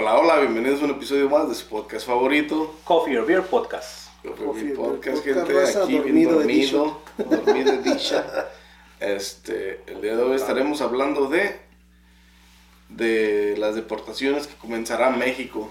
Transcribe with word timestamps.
Hola, 0.00 0.16
hola, 0.16 0.38
bienvenidos 0.38 0.80
a 0.80 0.84
un 0.84 0.92
episodio 0.92 1.28
más 1.28 1.48
de 1.48 1.56
su 1.56 1.66
podcast 1.66 2.06
favorito. 2.06 2.72
Coffee 2.84 3.18
or 3.18 3.26
Beer 3.26 3.42
Podcast. 3.42 4.10
Coffee 4.22 4.44
Coffee 4.44 4.62
Beer 4.62 4.76
Podcast, 4.76 5.24
Beer 5.24 5.34
gente, 5.34 5.52
Podcast, 5.54 5.76
aquí 5.76 5.98
bien 5.98 6.30
dormido 6.30 6.38
dormido, 6.38 7.02
dormido 7.44 7.72
edition. 7.72 8.22
Este, 9.00 9.82
el 9.88 10.00
día 10.00 10.16
de 10.16 10.22
hoy 10.22 10.36
estaremos 10.36 10.82
hablando 10.82 11.28
de 11.28 11.58
de 12.88 13.56
las 13.58 13.74
deportaciones 13.74 14.46
que 14.46 14.54
comenzará 14.54 15.10
México, 15.10 15.68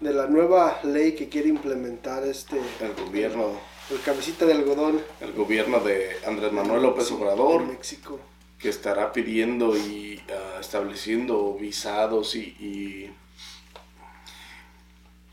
de 0.00 0.12
la 0.12 0.26
nueva 0.26 0.78
ley 0.84 1.12
que 1.14 1.30
quiere 1.30 1.48
implementar 1.48 2.24
este 2.24 2.60
el 2.80 2.92
gobierno, 3.06 3.52
el 3.88 4.00
cabecita 4.02 4.44
de 4.44 4.52
algodón 4.52 5.00
el 5.22 5.32
gobierno 5.32 5.80
de 5.80 6.10
Andrés 6.26 6.52
Manuel 6.52 6.82
López 6.82 7.10
Obrador, 7.10 7.62
en 7.62 7.68
México. 7.78 8.20
que 8.58 8.68
estará 8.68 9.14
pidiendo 9.14 9.74
y 9.74 10.22
ah, 10.28 10.58
estableciendo 10.60 11.54
visados 11.58 12.36
y, 12.36 12.54
y, 12.60 13.14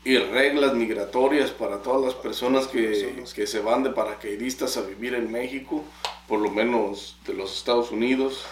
y 0.04 0.18
reglas 0.18 0.74
migratorias 0.74 1.50
para 1.50 1.82
todas 1.82 2.04
las 2.04 2.14
personas 2.14 2.66
que, 2.66 3.24
que 3.34 3.46
se 3.46 3.60
van 3.60 3.82
de 3.82 3.90
paracaidistas 3.90 4.76
a 4.76 4.82
vivir 4.82 5.14
en 5.14 5.32
México, 5.32 5.82
por 6.28 6.40
lo 6.40 6.50
menos 6.50 7.16
de 7.26 7.34
los 7.34 7.56
Estados 7.56 7.90
Unidos, 7.90 8.44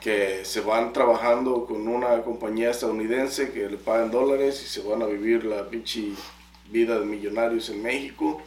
que 0.00 0.44
se 0.44 0.60
van 0.60 0.92
trabajando 0.92 1.64
con 1.66 1.86
una 1.86 2.22
compañía 2.22 2.70
estadounidense 2.70 3.52
que 3.52 3.68
le 3.68 3.76
pagan 3.76 4.10
dólares 4.10 4.60
y 4.64 4.66
se 4.66 4.82
van 4.82 5.02
a 5.02 5.06
vivir 5.06 5.44
la 5.44 5.68
pinche 5.68 6.10
vida 6.68 6.98
de 6.98 7.06
millonarios 7.06 7.68
en 7.70 7.82
México 7.82 8.42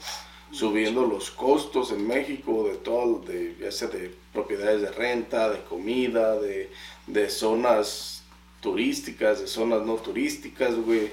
subiendo 0.52 1.06
los 1.06 1.32
costos 1.32 1.92
en 1.92 2.08
México 2.08 2.68
de 2.70 2.76
todo, 2.78 3.20
de, 3.20 3.56
ya 3.60 3.72
sea 3.72 3.90
de 3.90 4.14
propiedades 4.32 4.82
de 4.82 4.92
renta, 4.92 5.50
de 5.50 5.62
comida, 5.64 6.40
de, 6.40 6.70
de 7.08 7.30
zonas 7.30 8.15
turísticas, 8.70 9.40
de 9.42 9.48
zonas 9.48 9.82
no 9.86 9.96
turísticas, 9.96 10.74
güey. 10.76 11.12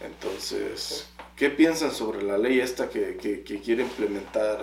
Entonces, 0.00 1.08
¿qué 1.36 1.50
piensan 1.50 1.90
sobre 1.90 2.22
la 2.22 2.38
ley 2.38 2.60
esta 2.60 2.88
que, 2.88 3.16
que, 3.16 3.42
que 3.42 3.60
quiere 3.60 3.82
implementar 3.82 4.58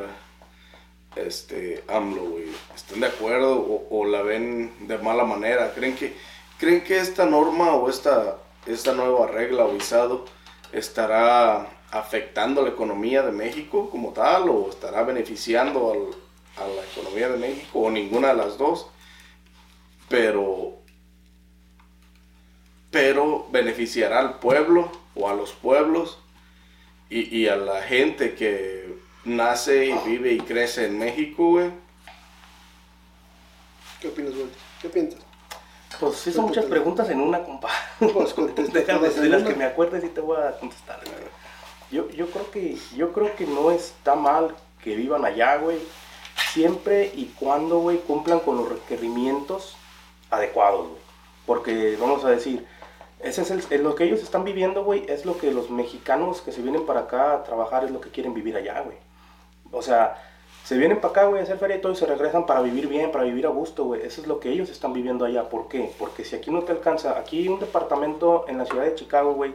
este 1.16 1.84
AMLO, 1.88 2.24
güey? 2.32 2.46
¿Están 2.76 3.02
de 3.02 3.08
acuerdo 3.08 3.60
o, 3.60 3.88
o 4.00 4.06
la 4.06 4.22
ven 4.22 4.72
de 4.88 4.98
mala 5.00 5.26
manera? 5.26 5.74
¿Creen 5.74 5.96
que, 5.96 6.16
¿creen 6.58 6.82
que 6.84 6.98
esta 6.98 7.26
norma 7.26 7.76
o 7.76 7.90
esta, 7.90 8.38
esta 8.66 8.94
nueva 8.94 9.28
regla 9.28 9.66
o 9.66 9.74
visado 9.74 10.26
estará 10.72 11.68
afectando 11.92 12.62
la 12.62 12.70
economía 12.70 13.22
de 13.22 13.34
México 13.34 13.90
como 13.90 14.14
tal 14.14 14.48
o 14.50 14.70
estará 14.70 15.04
beneficiando 15.04 15.92
al- 15.92 16.64
a 16.64 16.68
la 16.68 16.84
economía 16.92 17.28
de 17.30 17.38
México 17.38 17.80
o 17.80 17.92
ninguna 17.92 18.30
de 18.30 18.36
las 18.36 18.58
dos? 18.58 18.88
Pero 20.08 20.81
pero 22.92 23.48
beneficiará 23.52 24.20
al 24.20 24.40
pueblo 24.40 24.92
o 25.16 25.30
a 25.30 25.34
los 25.34 25.54
pueblos 25.54 26.20
y, 27.10 27.36
y 27.36 27.48
a 27.48 27.56
la 27.56 27.82
gente 27.82 28.36
que 28.36 28.96
nace 29.26 29.86
y 29.86 29.94
vive 30.06 30.34
y 30.34 30.40
crece 30.40 30.86
en 30.86 31.00
México, 31.00 31.50
güey. 31.52 31.72
¿Qué 34.00 34.08
opinas, 34.08 34.34
Walter? 34.34 34.58
¿Qué 34.82 34.90
piensas? 34.90 35.20
Pues 36.00 36.16
sí 36.16 36.32
son 36.32 36.46
muchas 36.46 36.66
preguntas 36.66 37.10
en 37.10 37.20
una, 37.20 37.44
compa. 37.44 37.70
Pues 38.00 38.34
Déjame, 38.74 39.10
de 39.10 39.30
las 39.30 39.44
que 39.44 39.56
me 39.56 39.66
acuerdes 39.66 40.04
y 40.04 40.08
te 40.08 40.22
voy 40.22 40.38
a 40.38 40.58
contestar. 40.58 41.00
güey. 41.04 41.16
Yo, 41.92 42.10
yo 42.10 42.28
creo 42.32 42.50
que 42.50 42.78
yo 42.96 43.12
creo 43.12 43.36
que 43.36 43.46
no 43.46 43.72
está 43.72 44.16
mal 44.16 44.56
que 44.84 44.96
vivan 44.96 45.26
allá, 45.26 45.58
güey. 45.58 45.78
Siempre 46.54 47.12
y 47.14 47.26
cuando, 47.38 47.80
güey, 47.80 48.00
cumplan 48.00 48.40
con 48.40 48.58
los 48.58 48.70
requerimientos 48.70 49.76
adecuados, 50.30 50.88
güey. 50.88 51.02
Porque, 51.46 51.98
vamos 52.00 52.24
a 52.24 52.30
decir, 52.30 52.66
ese 53.24 53.42
es 53.42 53.82
lo 53.82 53.96
que 53.96 54.04
ellos 54.04 54.22
están 54.22 54.44
viviendo, 54.44 54.84
güey, 54.84 55.06
es 55.08 55.26
lo 55.26 55.38
que 55.38 55.52
los 55.52 55.70
mexicanos 55.70 56.42
que 56.42 56.52
se 56.52 56.62
vienen 56.62 56.86
para 56.86 57.02
acá 57.02 57.34
a 57.34 57.44
trabajar 57.44 57.84
es 57.84 57.92
lo 57.92 58.02
que 58.02 58.10
quieren 58.10 58.34
vivir 58.34 58.56
allá, 58.56 58.82
güey. 58.82 58.98
O 59.72 59.82
sea, 59.82 60.22
se 60.64 60.78
vienen 60.78 61.00
para 61.00 61.12
acá, 61.12 61.26
güey, 61.26 61.40
a 61.40 61.44
hacer 61.44 61.58
feria 61.58 61.78
y 61.78 61.82
todo 61.82 61.92
y 61.92 61.96
se 61.96 62.06
regresan 62.06 62.46
para 62.46 62.62
vivir 62.62 62.88
bien, 62.88 63.12
para 63.12 63.24
vivir 63.24 63.46
a 63.46 63.50
gusto, 63.50 63.86
güey. 63.86 64.02
Eso 64.02 64.22
es 64.22 64.28
lo 64.28 64.40
que 64.40 64.50
ellos 64.50 64.70
están 64.70 64.94
viviendo 64.94 65.26
allá. 65.26 65.50
¿Por 65.50 65.68
qué? 65.68 65.92
Porque 65.98 66.24
si 66.24 66.36
aquí 66.36 66.52
no 66.52 66.64
te 66.64 66.72
alcanza, 66.72 67.18
aquí 67.18 67.48
un 67.48 67.60
departamento 67.60 68.46
en 68.48 68.58
la 68.58 68.66
ciudad 68.66 68.86
de 68.86 68.96
Chicago, 68.96 69.34
güey, 69.34 69.54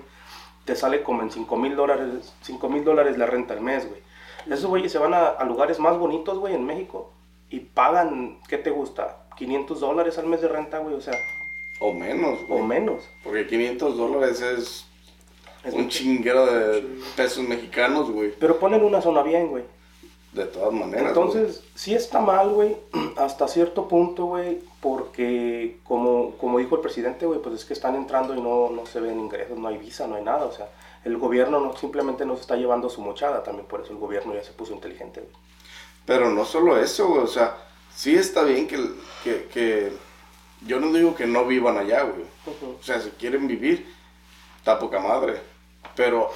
te 0.65 0.75
sale 0.75 1.03
como 1.03 1.23
en 1.23 1.31
5 1.31 1.57
mil 1.57 1.77
dólares, 1.77 2.35
5 2.43 2.69
mil 2.69 2.85
dólares 2.85 3.19
la 3.19 3.27
renta 3.27 3.55
al 3.55 3.61
mes, 3.61 3.89
güey. 3.89 4.01
Esos 4.47 4.67
güeyes 4.67 4.93
se 4.93 4.99
van 4.99 5.15
a 5.15 5.43
lugares 5.45 5.79
más 5.79 5.99
bonitos, 5.99 6.39
güey, 6.39 6.55
en 6.55 6.65
México 6.65 7.13
y 7.51 7.61
pagan, 7.61 8.41
¿qué 8.49 8.59
te 8.59 8.71
gusta? 8.71 9.27
500 9.37 9.81
dólares 9.81 10.19
al 10.19 10.27
mes 10.27 10.41
de 10.41 10.49
renta, 10.49 10.79
güey, 10.79 10.95
o 10.95 11.01
sea, 11.01 11.15
O 11.79 11.93
menos, 11.93 12.41
o 12.49 12.59
güey. 12.59 12.63
menos. 12.63 13.05
Porque 13.23 13.47
500 13.47 13.97
dólares 13.97 14.41
es, 14.41 14.87
Es 15.65 15.75
un 15.75 15.89
chinguero 15.89 16.47
de 16.47 16.83
pesos 17.17 17.47
mexicanos, 17.47 18.11
güey. 18.11 18.33
Pero 18.39 18.59
ponen 18.59 18.85
una 18.85 19.01
zona 19.03 19.23
bien, 19.23 19.49
güey. 19.49 19.65
De 20.33 20.45
todas 20.45 20.73
maneras. 20.73 21.09
Entonces, 21.09 21.63
sí 21.75 21.95
está 21.95 22.21
mal, 22.21 22.51
güey, 22.51 22.77
hasta 23.17 23.49
cierto 23.49 23.89
punto, 23.89 24.27
güey, 24.27 24.61
porque 24.81 25.79
como, 25.85 26.33
como 26.37 26.59
dijo 26.59 26.77
el 26.77 26.83
presidente, 26.83 27.25
güey, 27.25 27.41
pues 27.41 27.55
es 27.55 27.65
que 27.65 27.73
están 27.73 27.95
entrando 27.95 28.35
y 28.35 28.41
no, 28.41 28.71
no 28.71 28.85
se 28.85 29.01
ven 29.01 29.19
ingresos, 29.19 29.59
no 29.59 29.69
hay 29.69 29.79
visa, 29.79 30.07
no 30.07 30.17
hay 30.17 30.23
nada, 30.23 30.45
o 30.45 30.53
sea, 30.53 30.69
el 31.05 31.17
gobierno 31.17 31.61
no, 31.61 31.77
simplemente 31.77 32.27
nos 32.27 32.41
está 32.41 32.57
llevando 32.57 32.91
su 32.91 33.01
mochada, 33.01 33.43
también 33.43 33.67
por 33.67 33.81
eso 33.81 33.93
el 33.93 33.99
gobierno 33.99 34.35
ya 34.35 34.43
se 34.45 34.53
puso 34.53 34.75
inteligente, 34.75 35.21
güey. 35.21 35.33
güey. 35.33 35.47
Pero 36.05 36.31
no 36.31 36.45
solo 36.45 36.79
eso, 36.79 37.09
güey. 37.09 37.23
O 37.23 37.27
sea, 37.27 37.57
sí 37.95 38.15
está 38.15 38.45
bien 38.45 38.69
que, 38.69 38.79
que, 39.25 39.45
que... 39.53 39.93
Yo 40.62 40.81
no 40.81 40.93
digo 40.93 41.15
que 41.15 41.27
no 41.27 41.44
vivan 41.44 41.77
allá, 41.78 42.03
güey. 42.03 42.25
O 42.81 42.83
sea, 42.83 43.00
si 43.00 43.11
quieren 43.11 43.47
vivir, 43.47 43.87
está 44.59 44.78
poca 44.78 45.00
madre. 45.00 45.41
Pero 45.94 46.31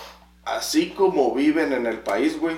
así 0.45 0.91
como 0.91 1.35
viven 1.35 1.73
en 1.73 1.87
el 1.87 1.99
país, 1.99 2.39
güey, 2.39 2.57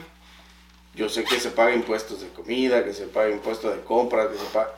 yo 0.94 1.08
sé 1.08 1.24
que 1.24 1.38
se 1.40 1.50
pagan 1.50 1.74
impuestos 1.74 2.20
de 2.20 2.28
comida, 2.28 2.84
que 2.84 2.92
se 2.92 3.06
paguen 3.06 3.34
impuestos 3.34 3.74
de 3.74 3.82
compra, 3.82 4.30
que 4.30 4.36
se 4.38 4.44
pa- 4.46 4.74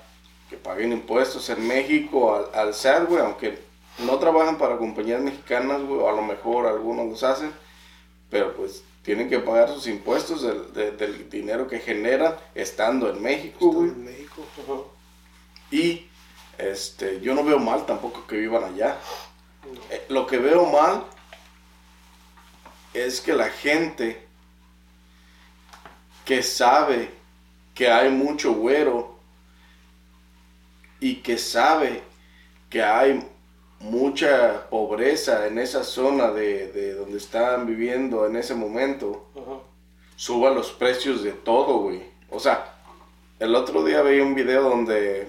que 0.50 0.56
paguen 0.56 0.93
impuestos 0.93 1.49
en 1.50 1.67
México 1.67 2.34
al, 2.37 2.47
al 2.69 2.75
SAT, 2.75 3.09
güey, 3.09 3.21
aunque 3.23 3.59
no 4.06 4.19
trabajan 4.19 4.59
para 4.59 4.77
compañías 4.77 5.21
mexicanas, 5.23 5.83
güey, 5.83 6.00
o 6.00 6.09
a 6.09 6.12
lo 6.12 6.23
mejor 6.23 6.67
algunos 6.67 7.06
los 7.09 7.23
hacen, 7.25 7.50
pero 8.31 8.55
pues 8.55 8.84
tienen 9.03 9.28
que 9.28 9.39
pagar 9.41 9.69
sus 9.73 9.87
impuestos 9.87 10.43
del, 10.43 10.73
de- 10.73 10.93
del 10.93 11.28
dinero 11.31 11.67
que 11.67 11.78
generan 11.81 12.37
estando 12.55 13.11
en 13.11 13.21
México, 13.23 13.73
güey. 13.73 13.89
en 13.89 14.05
México. 14.05 14.44
Y 15.71 16.06
este, 16.59 17.21
yo 17.21 17.35
no 17.35 17.45
veo 17.45 17.59
mal 17.59 17.87
tampoco 17.87 18.27
que 18.27 18.37
vivan 18.37 18.65
allá. 18.65 18.99
Eh, 19.91 20.05
lo 20.09 20.27
que 20.27 20.39
veo 20.39 20.67
mal 20.67 21.05
es 22.93 23.21
que 23.21 23.33
la 23.33 23.51
gente 23.51 24.27
que 26.25 26.43
sabe 26.43 27.11
que 27.75 27.91
hay 27.91 28.11
mucho 28.11 28.55
güero 28.55 29.19
y 31.01 31.17
que 31.17 31.37
sabe 31.39 32.03
que 32.71 32.83
hay 32.83 33.29
mucha 33.81 34.69
pobreza 34.71 35.47
en 35.47 35.59
esa 35.59 35.85
zona 35.85 36.31
de, 36.31 36.73
de 36.73 36.95
donde 36.95 37.19
están 37.19 37.67
viviendo 37.67 38.27
en 38.27 38.37
ese 38.37 38.55
momento, 38.55 39.27
suba 40.17 40.51
los 40.51 40.73
precios 40.73 41.23
de 41.23 41.33
todo, 41.33 41.79
güey. 41.79 42.03
O 42.31 42.41
sea, 42.41 42.75
el 43.39 43.55
otro 43.55 43.85
día 43.85 44.03
veía 44.03 44.23
un 44.23 44.35
video 44.35 44.63
donde 44.63 45.29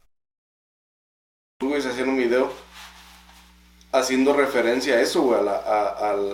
Güeyes 1.69 1.85
hacían 1.85 2.09
un 2.09 2.17
video 2.17 2.51
haciendo 3.91 4.33
referencia 4.33 4.95
a 4.95 5.01
eso, 5.01 5.21
güey, 5.21 5.39
a 5.39 5.43
la, 5.43 5.55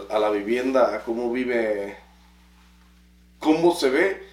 a 0.09 0.19
la 0.19 0.29
vivienda, 0.29 0.95
a 0.95 1.03
cómo 1.03 1.31
vive, 1.31 1.97
cómo 3.39 3.73
se 3.73 3.89
ve 3.89 4.27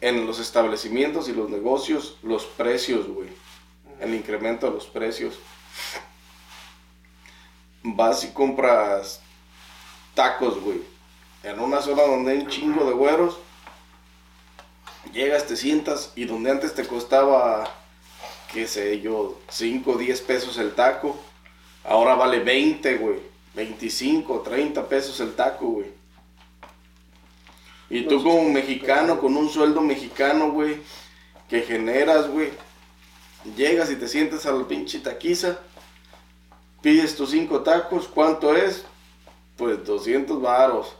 en 0.00 0.26
los 0.26 0.38
establecimientos 0.38 1.28
y 1.28 1.32
los 1.32 1.50
negocios 1.50 2.16
los 2.22 2.44
precios, 2.44 3.06
güey, 3.08 3.28
el 4.00 4.14
incremento 4.14 4.66
de 4.66 4.74
los 4.74 4.86
precios. 4.86 5.38
Vas 7.82 8.24
y 8.24 8.28
compras 8.28 9.20
tacos, 10.14 10.60
güey, 10.60 10.82
en 11.42 11.60
una 11.60 11.80
zona 11.80 12.02
donde 12.02 12.32
hay 12.32 12.38
un 12.38 12.48
chingo 12.48 12.84
de 12.84 12.92
güeros, 12.92 13.38
llegas, 15.12 15.46
te 15.46 15.56
sientas 15.56 16.12
y 16.14 16.24
donde 16.24 16.50
antes 16.50 16.74
te 16.74 16.86
costaba 16.86 17.79
qué 18.52 18.66
sé 18.66 19.00
yo, 19.00 19.38
5 19.48 19.90
o 19.90 19.98
10 19.98 20.20
pesos 20.22 20.58
el 20.58 20.74
taco. 20.74 21.16
Ahora 21.84 22.14
vale 22.14 22.40
20, 22.40 22.96
güey. 22.96 23.18
25, 23.54 24.40
30 24.40 24.88
pesos 24.88 25.18
el 25.20 25.34
taco, 25.34 25.66
güey. 25.66 26.00
Y 27.88 28.02
tú 28.02 28.22
como 28.22 28.48
mexicano, 28.48 29.18
con 29.18 29.36
un 29.36 29.50
sueldo 29.50 29.80
mexicano, 29.80 30.52
güey, 30.52 30.76
que 31.48 31.62
generas, 31.62 32.30
güey, 32.30 32.50
llegas 33.56 33.90
y 33.90 33.96
te 33.96 34.06
sientes 34.06 34.46
a 34.46 34.52
la 34.52 34.66
pinche 34.68 35.00
taquiza, 35.00 35.58
pides 36.80 37.16
tus 37.16 37.30
cinco 37.30 37.62
tacos, 37.62 38.06
¿cuánto 38.06 38.54
es? 38.54 38.84
Pues 39.56 39.84
200 39.84 40.40
varos. 40.40 40.94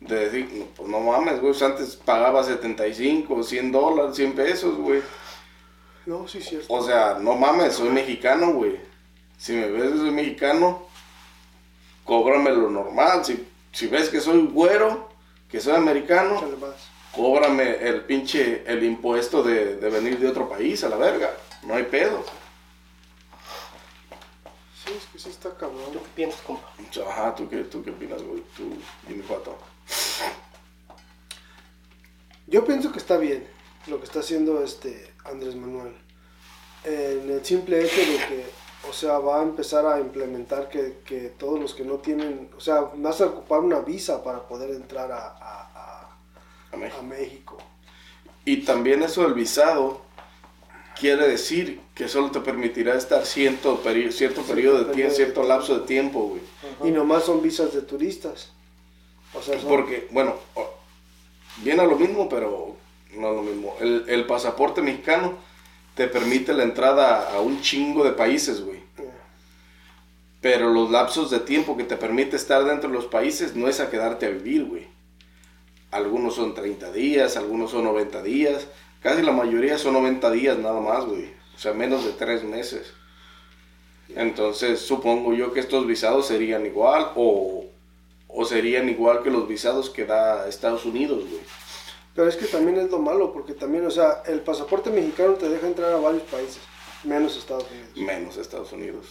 De 0.00 0.28
decir, 0.28 0.66
pues 0.76 0.88
no 0.88 1.00
mames, 1.00 1.40
güey, 1.40 1.52
pues 1.52 1.62
antes 1.62 1.96
pagaba 1.96 2.42
75, 2.42 3.42
100 3.42 3.72
dólares, 3.72 4.16
100 4.16 4.32
pesos, 4.32 4.76
güey. 4.76 5.02
No, 6.08 6.26
sí, 6.26 6.40
cierto. 6.40 6.72
O 6.72 6.82
sea, 6.82 7.18
no 7.20 7.34
mames, 7.34 7.74
soy 7.74 7.90
mexicano, 7.90 8.52
güey. 8.52 8.80
Si 9.36 9.52
me 9.52 9.68
ves 9.68 9.92
que 9.92 9.98
soy 9.98 10.10
mexicano, 10.10 10.86
cóbrame 12.02 12.50
lo 12.50 12.70
normal. 12.70 13.26
Si, 13.26 13.46
si 13.72 13.88
ves 13.88 14.08
que 14.08 14.18
soy 14.18 14.40
güero, 14.46 15.10
que 15.50 15.60
soy 15.60 15.74
americano, 15.74 16.42
cóbrame 17.14 17.86
el 17.86 18.06
pinche, 18.06 18.64
el 18.66 18.84
impuesto 18.84 19.42
de, 19.42 19.76
de 19.76 19.90
venir 19.90 20.18
de 20.18 20.28
otro 20.28 20.48
país 20.48 20.82
a 20.82 20.88
la 20.88 20.96
verga. 20.96 21.30
No 21.64 21.74
hay 21.74 21.82
pedo. 21.82 22.24
Sí, 24.82 24.94
es 24.96 25.04
que 25.12 25.18
sí 25.18 25.28
está 25.28 25.54
cabrón. 25.58 25.92
¿Tú 25.92 26.00
qué 26.00 26.08
piensas, 26.14 26.40
compa? 26.40 26.72
Ajá, 27.06 27.34
¿tú 27.34 27.50
qué, 27.50 27.58
tú 27.64 27.84
qué 27.84 27.90
opinas, 27.90 28.22
güey? 28.22 28.42
Tú, 28.56 28.72
dime 29.06 29.22
cuatro. 29.28 29.58
Yo 32.46 32.64
pienso 32.64 32.92
que 32.92 32.98
está 32.98 33.18
bien 33.18 33.46
lo 33.88 33.98
que 33.98 34.06
está 34.06 34.20
haciendo 34.20 34.64
este 34.64 35.07
Andrés 35.30 35.54
Manuel. 35.54 35.94
En 36.84 37.30
el 37.30 37.44
simple 37.44 37.84
hecho 37.84 38.00
de 38.00 38.16
que, 38.26 38.44
o 38.88 38.92
sea, 38.92 39.18
va 39.18 39.40
a 39.40 39.42
empezar 39.42 39.84
a 39.86 40.00
implementar 40.00 40.68
que, 40.68 40.98
que 41.04 41.30
todos 41.38 41.58
los 41.60 41.74
que 41.74 41.84
no 41.84 41.94
tienen, 41.96 42.50
o 42.56 42.60
sea, 42.60 42.90
vas 42.96 43.20
a 43.20 43.26
ocupar 43.26 43.60
una 43.60 43.80
visa 43.80 44.22
para 44.22 44.46
poder 44.46 44.70
entrar 44.70 45.10
a, 45.12 45.18
a- 45.26 46.08
a- 46.72 46.76
México. 46.76 46.98
a 46.98 47.02
México. 47.02 47.58
Y 48.44 48.58
también 48.58 49.02
eso 49.02 49.22
del 49.22 49.34
visado 49.34 50.00
quiere 50.98 51.28
decir 51.28 51.80
que 51.94 52.08
solo 52.08 52.30
te 52.30 52.40
permitirá 52.40 52.94
estar 52.96 53.24
cierto, 53.26 53.82
peri- 53.82 54.10
cierto 54.12 54.42
periodo 54.42 54.78
de 54.78 54.84
tiempo, 54.84 54.94
periodo 54.96 55.14
cierto 55.16 55.42
lapso 55.42 55.78
de 55.80 55.86
tiempo, 55.86 56.22
güey. 56.28 56.42
Y 56.84 56.92
nomás 56.92 57.24
son 57.24 57.42
visas 57.42 57.72
de 57.74 57.82
turistas. 57.82 58.52
O 59.34 59.42
sea, 59.42 59.58
son- 59.60 59.68
Porque, 59.68 60.08
bueno, 60.12 60.36
viene 61.58 61.82
a 61.82 61.86
lo 61.86 61.96
mismo, 61.96 62.28
pero 62.28 62.76
no 63.14 63.30
es 63.30 63.36
lo 63.36 63.42
mismo. 63.42 63.76
El, 63.80 64.04
el 64.08 64.26
pasaporte 64.26 64.82
mexicano 64.82 65.36
te 65.94 66.06
permite 66.08 66.52
la 66.52 66.62
entrada 66.62 67.30
a 67.32 67.40
un 67.40 67.60
chingo 67.60 68.04
de 68.04 68.12
países, 68.12 68.60
güey. 68.60 68.78
Pero 70.40 70.72
los 70.72 70.90
lapsos 70.90 71.30
de 71.30 71.40
tiempo 71.40 71.76
que 71.76 71.84
te 71.84 71.96
permite 71.96 72.36
estar 72.36 72.64
dentro 72.64 72.88
de 72.88 72.94
los 72.94 73.06
países 73.06 73.56
no 73.56 73.68
es 73.68 73.80
a 73.80 73.90
quedarte 73.90 74.26
a 74.26 74.30
vivir, 74.30 74.64
güey. 74.64 74.86
Algunos 75.90 76.36
son 76.36 76.54
30 76.54 76.92
días, 76.92 77.36
algunos 77.36 77.72
son 77.72 77.84
90 77.84 78.22
días. 78.22 78.68
Casi 79.02 79.22
la 79.22 79.32
mayoría 79.32 79.78
son 79.78 79.94
90 79.94 80.30
días 80.30 80.58
nada 80.58 80.80
más, 80.80 81.04
güey. 81.04 81.30
O 81.56 81.58
sea, 81.58 81.72
menos 81.72 82.04
de 82.04 82.12
3 82.12 82.44
meses. 82.44 82.92
Entonces, 84.14 84.80
supongo 84.80 85.34
yo 85.34 85.52
que 85.52 85.60
estos 85.60 85.86
visados 85.86 86.26
serían 86.26 86.64
igual 86.66 87.10
o, 87.16 87.66
o 88.28 88.44
serían 88.44 88.88
igual 88.88 89.22
que 89.22 89.30
los 89.30 89.48
visados 89.48 89.90
que 89.90 90.04
da 90.04 90.48
Estados 90.48 90.84
Unidos, 90.84 91.24
güey. 91.28 91.42
Pero 92.18 92.30
es 92.30 92.36
que 92.36 92.46
también 92.46 92.76
es 92.78 92.90
lo 92.90 92.98
malo, 92.98 93.32
porque 93.32 93.54
también, 93.54 93.86
o 93.86 93.92
sea, 93.92 94.24
el 94.26 94.40
pasaporte 94.40 94.90
mexicano 94.90 95.34
te 95.34 95.48
deja 95.48 95.68
entrar 95.68 95.92
a 95.92 95.98
varios 95.98 96.24
países, 96.24 96.58
menos 97.04 97.36
Estados 97.36 97.66
Unidos. 97.70 97.90
Menos 97.94 98.36
Estados 98.36 98.72
Unidos. 98.72 99.06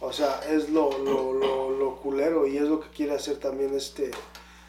O 0.00 0.10
sea, 0.14 0.40
es 0.50 0.70
lo, 0.70 0.96
lo, 0.96 1.34
lo, 1.34 1.68
lo 1.68 1.96
culero 1.96 2.46
y 2.46 2.56
es 2.56 2.62
lo 2.62 2.80
que 2.80 2.88
quiere 2.88 3.12
hacer 3.12 3.36
también 3.36 3.74
este 3.74 4.12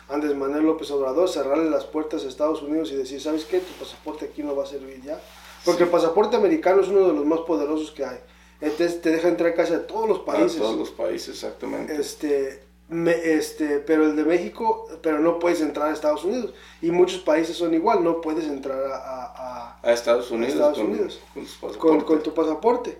Andrés 0.09 0.35
Manuel 0.35 0.65
López 0.65 0.91
Obrador, 0.91 1.29
cerrarle 1.29 1.69
las 1.69 1.85
puertas 1.85 2.25
a 2.25 2.27
Estados 2.27 2.61
Unidos 2.61 2.91
y 2.91 2.97
decir, 2.97 3.21
¿sabes 3.21 3.45
qué? 3.45 3.59
Tu 3.59 3.71
pasaporte 3.81 4.25
aquí 4.25 4.43
no 4.43 4.57
va 4.57 4.63
a 4.63 4.67
servir 4.67 5.01
ya. 5.01 5.17
Porque 5.63 5.83
el 5.83 5.89
pasaporte 5.89 6.35
americano 6.35 6.81
es 6.81 6.89
uno 6.89 7.07
de 7.07 7.13
los 7.13 7.25
más 7.25 7.39
poderosos 7.47 7.91
que 7.91 8.03
hay. 8.03 8.19
Entonces 8.59 9.01
te 9.01 9.09
deja 9.09 9.29
entrar 9.29 9.55
casi 9.55 9.71
a 9.71 9.87
todos 9.87 10.09
los 10.09 10.19
países. 10.19 10.57
todos 10.57 10.77
los 10.77 10.91
países, 10.91 11.29
exactamente. 11.29 11.95
Este, 11.95 12.61
me- 12.89 13.33
este, 13.33 13.79
pero 13.79 14.03
el 14.05 14.15
de 14.15 14.25
México, 14.25 14.87
pero 15.01 15.19
no 15.19 15.39
puedes 15.39 15.61
entrar 15.61 15.89
a 15.89 15.93
Estados 15.93 16.23
Unidos. 16.25 16.53
Y 16.81 16.91
muchos 16.91 17.21
países 17.21 17.55
son 17.55 17.73
igual, 17.73 18.03
no 18.03 18.19
puedes 18.21 18.45
entrar 18.45 18.79
a- 18.83 18.95
a- 18.95 19.33
a, 19.35 19.79
A 19.81 19.93
Estados 19.93 20.29
Unidos. 20.31 20.53
Estados 20.55 20.77
con, 20.79 20.87
Unidos. 20.87 21.19
con 21.33 21.45
sus 21.45 21.57
con, 21.57 21.69
pasaportes. 21.69 22.03
con 22.03 22.23
tu 22.23 22.33
pasaporte. 22.33 22.97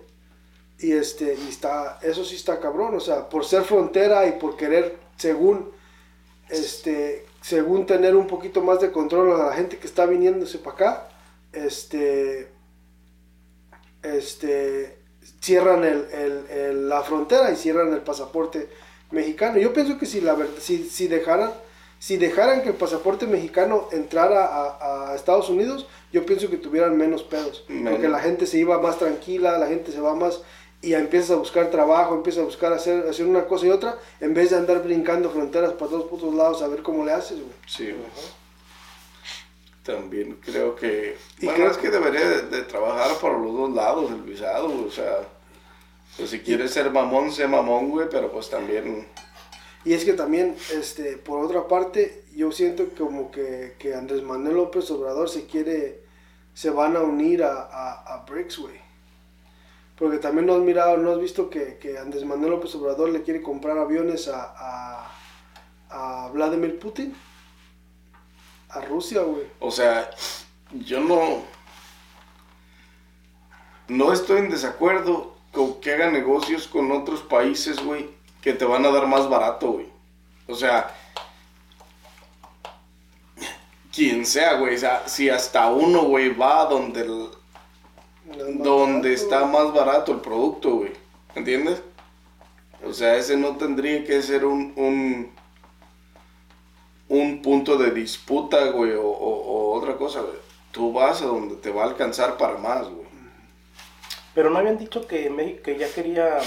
Y 0.78 0.92
este, 0.92 1.34
y 1.34 1.48
está, 1.48 1.98
eso 2.02 2.24
sí 2.24 2.36
está 2.36 2.58
cabrón, 2.58 2.94
o 2.94 3.00
sea, 3.00 3.28
por 3.28 3.44
ser 3.44 3.64
frontera 3.64 4.26
y 4.26 4.32
por 4.38 4.56
querer, 4.56 4.96
según, 5.18 5.70
este, 6.48 7.26
según 7.42 7.84
tener 7.84 8.16
un 8.16 8.26
poquito 8.26 8.62
más 8.62 8.80
de 8.80 8.90
control 8.90 9.38
a 9.38 9.46
la 9.46 9.52
gente 9.52 9.76
que 9.76 9.86
está 9.86 10.06
viniéndose 10.06 10.56
para 10.58 10.74
acá, 10.76 11.08
este, 11.52 12.50
este, 14.02 14.98
cierran 15.40 15.84
el, 15.84 16.06
el- 16.12 16.46
el- 16.50 16.88
la 16.88 17.02
frontera 17.02 17.50
y 17.50 17.56
cierran 17.56 17.92
el 17.92 18.00
pasaporte 18.00 18.68
mexicano. 19.10 19.58
Yo 19.58 19.72
pienso 19.72 19.98
que 19.98 20.06
si 20.06 20.20
la 20.20 20.36
si, 20.60 20.84
si 20.88 21.08
dejaran, 21.08 21.52
si 21.98 22.16
dejaran 22.16 22.62
que 22.62 22.70
el 22.70 22.74
pasaporte 22.76 23.26
mexicano 23.26 23.88
entrara 23.92 24.44
a, 24.46 25.10
a 25.12 25.14
Estados 25.14 25.48
Unidos, 25.50 25.86
yo 26.12 26.24
pienso 26.26 26.48
que 26.50 26.56
tuvieran 26.56 26.96
menos 26.96 27.22
pedos. 27.22 27.64
Menos. 27.68 27.92
Porque 27.92 28.08
la 28.08 28.20
gente 28.20 28.46
se 28.46 28.58
iba 28.58 28.80
más 28.80 28.98
tranquila, 28.98 29.58
la 29.58 29.66
gente 29.66 29.92
se 29.92 30.00
va 30.00 30.14
más 30.14 30.40
y 30.82 30.94
empiezas 30.94 31.32
a 31.32 31.36
buscar 31.36 31.70
trabajo, 31.70 32.14
empiezas 32.14 32.40
a 32.42 32.46
buscar 32.46 32.72
hacer, 32.72 33.06
hacer 33.06 33.26
una 33.26 33.44
cosa 33.46 33.66
y 33.66 33.70
otra, 33.70 33.98
en 34.20 34.32
vez 34.32 34.48
de 34.50 34.56
andar 34.56 34.82
brincando 34.82 35.28
fronteras 35.30 35.72
para 35.74 35.90
todos 35.90 36.06
putos 36.08 36.34
lados 36.34 36.62
a 36.62 36.68
ver 36.68 36.82
cómo 36.82 37.04
le 37.04 37.12
haces, 37.12 37.36
güey. 37.38 37.52
Sí, 37.66 37.84
güey. 37.92 38.08
También 39.82 40.38
creo 40.44 40.76
que. 40.76 41.16
Y 41.40 41.46
bueno, 41.46 41.56
creo- 41.56 41.70
es 41.70 41.78
que 41.78 41.90
debería 41.90 42.28
de, 42.28 42.42
de 42.42 42.62
trabajar 42.62 43.14
por 43.18 43.38
los 43.38 43.52
dos 43.52 43.70
lados 43.74 44.10
el 44.10 44.22
visado, 44.22 44.66
O 44.86 44.90
sea, 44.90 45.18
pues 46.20 46.30
si 46.32 46.40
quieres 46.40 46.70
ser 46.70 46.90
mamón, 46.90 47.32
sé 47.32 47.48
mamón, 47.48 47.88
güey, 47.88 48.06
pero 48.10 48.30
pues 48.30 48.50
también. 48.50 49.08
Y 49.86 49.94
es 49.94 50.04
que 50.04 50.12
también, 50.12 50.54
este, 50.74 51.16
por 51.16 51.42
otra 51.42 51.66
parte, 51.66 52.24
yo 52.36 52.52
siento 52.52 52.90
como 52.96 53.30
que, 53.30 53.74
que 53.78 53.94
Andrés 53.94 54.22
Manuel 54.22 54.56
López 54.56 54.90
Obrador 54.90 55.30
se 55.30 55.46
quiere, 55.46 56.02
se 56.52 56.68
van 56.68 56.94
a 56.96 57.00
unir 57.00 57.42
a, 57.42 57.62
a, 57.62 58.14
a 58.14 58.26
BRICS, 58.26 58.58
güey. 58.58 58.74
Porque 59.96 60.18
también 60.18 60.44
no 60.44 60.54
has 60.54 60.60
mirado, 60.60 60.98
no 60.98 61.10
has 61.10 61.20
visto 61.20 61.48
que, 61.48 61.78
que 61.78 61.96
Andrés 61.96 62.26
Manuel 62.26 62.52
López 62.52 62.74
Obrador 62.74 63.08
le 63.08 63.22
quiere 63.22 63.40
comprar 63.40 63.78
aviones 63.78 64.28
a, 64.28 64.54
a, 64.58 65.10
a 65.88 66.28
Vladimir 66.28 66.78
Putin. 66.78 67.14
A 68.68 68.82
Rusia, 68.82 69.22
güey. 69.22 69.46
O 69.58 69.70
sea, 69.70 70.10
yo 70.72 71.00
no. 71.00 71.42
No 73.88 74.12
estoy 74.12 74.40
en 74.40 74.50
desacuerdo 74.50 75.29
que 75.82 75.92
hagan 75.92 76.12
negocios 76.12 76.66
con 76.68 76.90
otros 76.92 77.20
países, 77.22 77.82
güey, 77.84 78.08
que 78.40 78.52
te 78.52 78.64
van 78.64 78.84
a 78.86 78.90
dar 78.90 79.06
más 79.06 79.28
barato, 79.28 79.72
güey. 79.72 79.86
O 80.48 80.54
sea, 80.54 80.94
quien 83.92 84.24
sea, 84.26 84.54
güey. 84.54 84.74
O 84.74 84.78
sea, 84.78 85.08
si 85.08 85.28
hasta 85.28 85.70
uno, 85.70 86.02
güey, 86.04 86.34
va 86.34 86.64
donde, 86.66 87.00
el- 87.02 87.30
donde 88.62 89.12
está 89.12 89.44
más 89.44 89.72
barato 89.72 90.12
el 90.12 90.20
producto, 90.20 90.76
güey. 90.76 90.92
¿Entiendes? 91.34 91.82
O 92.84 92.92
sea, 92.92 93.16
ese 93.16 93.36
no 93.36 93.56
tendría 93.56 94.04
que 94.04 94.22
ser 94.22 94.44
un, 94.44 94.72
un, 94.76 95.30
un 97.08 97.42
punto 97.42 97.76
de 97.76 97.90
disputa, 97.90 98.70
güey, 98.70 98.92
o, 98.92 99.02
o- 99.04 99.72
o 99.72 99.78
otra 99.78 99.96
cosa, 99.96 100.20
güey. 100.20 100.38
Tú 100.72 100.92
vas 100.92 101.20
a 101.22 101.26
donde 101.26 101.56
te 101.56 101.70
va 101.70 101.82
a 101.82 101.86
alcanzar 101.88 102.36
para 102.36 102.56
más, 102.56 102.88
güey. 102.88 103.09
Pero 104.34 104.50
no 104.50 104.58
habían 104.58 104.78
dicho 104.78 105.06
que 105.06 105.60
que 105.64 105.76
ya 105.76 105.92
quería, 105.92 106.38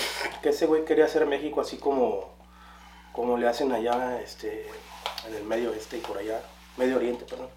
que 0.42 0.50
ese 0.50 0.66
güey 0.66 0.86
quería 0.86 1.06
hacer 1.06 1.26
México 1.26 1.62
así 1.62 1.78
como, 1.78 2.30
como 3.12 3.38
le 3.38 3.48
hacen 3.48 3.72
allá, 3.72 4.22
este, 4.22 4.68
en 5.28 5.36
el 5.36 5.44
Medio 5.44 5.72
Oeste 5.72 5.98
y 5.98 6.02
por 6.02 6.18
allá, 6.18 6.42
Medio 6.78 6.98
Oriente, 6.98 7.26
perdón. 7.26 7.50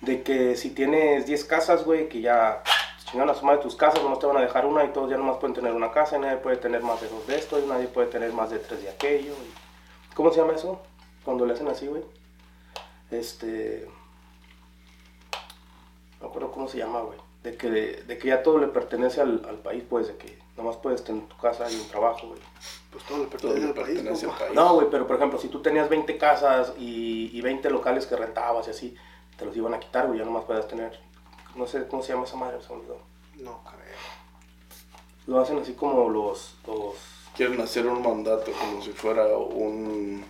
De 0.00 0.22
que 0.22 0.56
si 0.56 0.70
tienes 0.70 1.26
10 1.26 1.44
casas, 1.44 1.84
güey, 1.84 2.08
que 2.08 2.20
ya 2.20 2.62
chingan 3.10 3.30
a 3.30 3.34
sumar 3.34 3.56
de 3.56 3.62
tus 3.62 3.76
casas, 3.76 4.02
nomás 4.02 4.18
te 4.18 4.26
van 4.26 4.36
a 4.38 4.40
dejar 4.40 4.66
una 4.66 4.84
y 4.84 4.88
todos 4.88 5.10
ya 5.10 5.16
nomás 5.16 5.38
pueden 5.38 5.54
tener 5.54 5.72
una 5.72 5.92
casa, 5.92 6.16
y 6.16 6.20
nadie 6.20 6.36
puede 6.38 6.56
tener 6.56 6.82
más 6.82 7.00
de 7.00 7.08
dos 7.08 7.26
de 7.26 7.36
esto, 7.36 7.58
y 7.58 7.66
nadie 7.66 7.86
puede 7.86 8.08
tener 8.08 8.32
más 8.32 8.50
de 8.50 8.58
tres 8.58 8.82
de 8.82 8.90
aquello. 8.90 9.34
¿Cómo 10.14 10.30
se 10.32 10.40
llama 10.40 10.54
eso? 10.54 10.80
Cuando 11.24 11.44
le 11.44 11.52
hacen 11.52 11.68
así, 11.68 11.86
güey. 11.86 12.02
Este. 13.10 13.86
No 16.20 16.28
acuerdo 16.28 16.50
cómo 16.50 16.68
se 16.68 16.78
llama, 16.78 17.00
güey. 17.00 17.25
De 17.46 17.56
que, 17.56 17.68
de 17.70 18.18
que 18.18 18.28
ya 18.28 18.42
todo 18.42 18.58
le 18.58 18.66
pertenece 18.66 19.20
al, 19.20 19.46
al 19.48 19.58
país, 19.58 19.84
pues, 19.88 20.08
de 20.08 20.16
que 20.16 20.36
nomás 20.56 20.76
puedes 20.78 21.04
tener 21.04 21.22
tu 21.26 21.36
casa 21.36 21.70
y 21.70 21.76
un 21.76 21.86
trabajo, 21.86 22.26
güey. 22.26 22.40
Pues 22.90 23.04
todo 23.04 23.18
le 23.18 23.26
pertenece 23.26 23.66
al 23.68 23.74
país, 23.74 23.86
pertenece 23.86 24.24
al 24.24 24.30
compa. 24.32 24.44
país. 24.46 24.54
No, 24.56 24.74
güey, 24.74 24.88
pero 24.90 25.06
por 25.06 25.14
ejemplo, 25.16 25.38
si 25.38 25.46
tú 25.48 25.62
tenías 25.62 25.88
20 25.88 26.18
casas 26.18 26.72
y, 26.76 27.30
y 27.32 27.40
20 27.42 27.70
locales 27.70 28.04
que 28.06 28.16
rentabas 28.16 28.66
y 28.66 28.70
así, 28.72 28.96
te 29.38 29.44
los 29.44 29.56
iban 29.56 29.74
a 29.74 29.78
quitar, 29.78 30.06
güey, 30.08 30.18
ya 30.18 30.24
nomás 30.24 30.44
puedes 30.44 30.66
tener. 30.66 30.98
No 31.54 31.68
sé 31.68 31.86
cómo 31.86 32.02
se 32.02 32.12
llama 32.14 32.24
esa 32.24 32.36
madre, 32.36 32.58
se 32.66 32.72
olvidó. 32.72 32.98
No 33.36 33.62
creo. 33.62 33.96
Lo 35.26 35.40
hacen 35.40 35.58
así 35.58 35.74
como 35.74 36.08
los, 36.08 36.56
los 36.66 36.94
quieren 37.36 37.60
hacer 37.60 37.86
un 37.86 38.02
mandato 38.02 38.50
como 38.52 38.82
si 38.82 38.90
fuera 38.90 39.24
un 39.36 40.24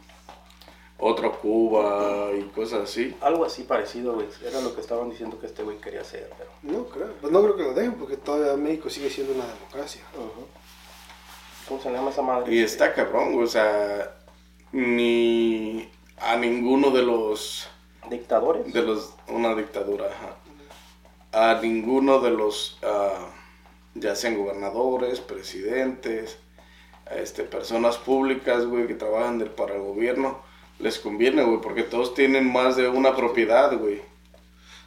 otro 0.99 1.39
Cuba 1.39 2.31
y 2.37 2.43
cosas 2.45 2.89
así. 2.89 3.17
Algo 3.21 3.45
así 3.45 3.65
parecido, 3.65 4.15
güey. 4.15 4.27
Era 4.45 4.61
lo 4.61 4.75
que 4.75 4.81
estaban 4.81 5.11
diciendo 5.11 5.39
que 5.39 5.47
este 5.47 5.63
güey 5.63 5.79
quería 5.79 6.01
hacer, 6.01 6.31
pero... 6.39 6.51
No 6.63 6.87
creo. 6.87 7.13
Pues 7.21 7.33
no 7.33 7.43
creo 7.43 7.57
que 7.57 7.63
lo 7.63 7.75
dejen 7.75 7.95
porque 7.95 8.17
todavía 8.17 8.57
México 8.57 8.89
sigue 8.89 9.11
siendo 9.11 9.35
una 9.35 9.47
democracia. 9.47 10.03
Ujú. 10.15 10.47
¿Cómo 11.69 11.83
se 11.83 11.91
llama 11.91 12.11
esa 12.11 12.23
madre? 12.23 12.55
Y 12.55 12.61
está 12.61 12.95
cabrón, 12.95 13.33
güey, 13.33 13.45
o 13.45 13.49
sea, 13.49 14.17
ni 14.73 15.91
a 16.19 16.37
ninguno 16.37 16.91
de 16.91 17.03
los 17.03 17.69
¿Dictadores? 18.09 18.73
de 18.73 18.83
los 18.83 19.15
una 19.29 19.55
dictadura, 19.55 20.07
ajá. 20.07 20.37
A 21.33 21.61
ninguno 21.61 22.21
de 22.21 22.31
los 22.31 22.79
ah, 22.83 23.29
ya 23.95 24.15
sean 24.15 24.37
gobernadores, 24.37 25.21
presidentes, 25.21 26.39
este 27.11 27.43
personas 27.43 27.99
públicas, 27.99 28.65
güey, 28.65 28.87
que 28.87 28.95
trabajan 28.95 29.39
del, 29.39 29.51
para 29.51 29.75
el 29.75 29.83
gobierno, 29.83 30.41
les 30.79 30.99
conviene, 30.99 31.43
güey, 31.43 31.61
porque 31.61 31.83
todos 31.83 32.15
tienen 32.15 32.51
más 32.53 32.77
de 32.77 32.89
una 32.89 33.15
propiedad, 33.17 33.77
güey. 33.79 34.01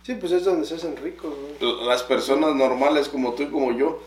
Sí, 0.03 0.15
pues 0.15 0.31
es 0.31 0.43
donde 0.45 0.65
se 0.65 0.75
hacen 0.75 0.95
ricos, 0.97 1.33
güey. 1.59 1.85
Las 1.85 2.03
personas 2.03 2.55
normales 2.55 3.09
como 3.09 3.33
tú 3.33 3.43
y 3.43 3.47
como 3.49 3.71
yo 3.73 4.01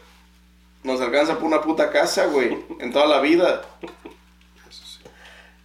nos 0.83 1.01
alcanza 1.01 1.35
por 1.37 1.45
una 1.45 1.61
puta 1.63 1.91
casa, 1.91 2.27
güey, 2.27 2.57
en 2.81 2.93
toda 2.93 3.07
la 3.07 3.21
vida. 3.21 3.63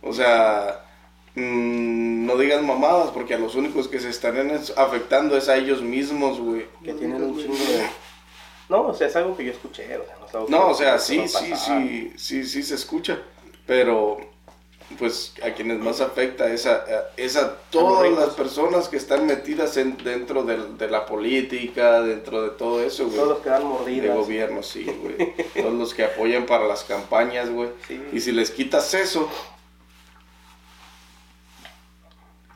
O 0.01 0.13
sea, 0.13 0.85
mm, 1.35 2.25
no 2.25 2.37
digas 2.37 2.61
mamadas, 2.61 3.09
porque 3.11 3.33
a 3.33 3.39
los 3.39 3.55
únicos 3.55 3.87
que 3.87 3.99
se 3.99 4.09
estarían 4.09 4.51
es- 4.51 4.73
afectando 4.77 5.35
es 5.37 5.49
a 5.49 5.57
ellos 5.57 5.81
mismos, 5.81 6.39
güey. 6.39 6.65
Que 6.83 6.93
tienen 6.93 7.23
un 7.23 7.37
chingo 7.37 7.55
de... 7.55 7.87
No, 8.69 8.87
o 8.87 8.93
sea, 8.93 9.07
es 9.07 9.15
algo 9.15 9.35
que 9.35 9.45
yo 9.45 9.51
escuché, 9.51 9.97
o 9.97 10.05
sea, 10.05 10.17
no 10.19 10.25
es 10.27 10.35
algo 10.35 10.47
No, 10.49 10.65
que- 10.67 10.71
o 10.71 10.75
sea, 10.75 10.99
sí, 10.99 11.27
sí, 11.27 11.53
sí, 11.55 12.13
sí, 12.17 12.43
sí 12.45 12.63
se 12.63 12.75
escucha, 12.75 13.19
pero 13.65 14.17
pues 14.97 15.33
a 15.43 15.51
quienes 15.51 15.79
más 15.79 15.99
afecta 16.01 16.47
es 16.51 16.65
a, 16.65 16.85
es 17.17 17.35
a 17.35 17.57
todas 17.69 18.09
las 18.11 18.29
personas 18.35 18.87
que 18.87 18.95
están 18.97 19.25
metidas 19.27 19.75
en- 19.77 19.97
dentro 19.97 20.43
del- 20.43 20.77
de 20.77 20.89
la 20.89 21.05
política, 21.05 22.01
dentro 22.01 22.41
de 22.41 22.49
todo 22.51 22.81
eso, 22.81 23.05
güey. 23.05 23.17
Todos 23.17 23.29
los 23.29 23.39
que 23.39 23.49
dan 23.49 23.61
De 23.63 23.65
mordidas. 23.67 24.15
gobierno, 24.17 24.63
sí, 24.63 24.83
güey. 24.85 25.33
Todos 25.61 25.73
los 25.73 25.93
que 25.93 26.05
apoyan 26.05 26.45
para 26.45 26.65
las 26.67 26.83
campañas, 26.85 27.49
güey. 27.49 27.69
Sí. 27.87 28.01
Y 28.13 28.19
si 28.21 28.31
les 28.31 28.49
quitas 28.51 28.93
eso, 28.93 29.29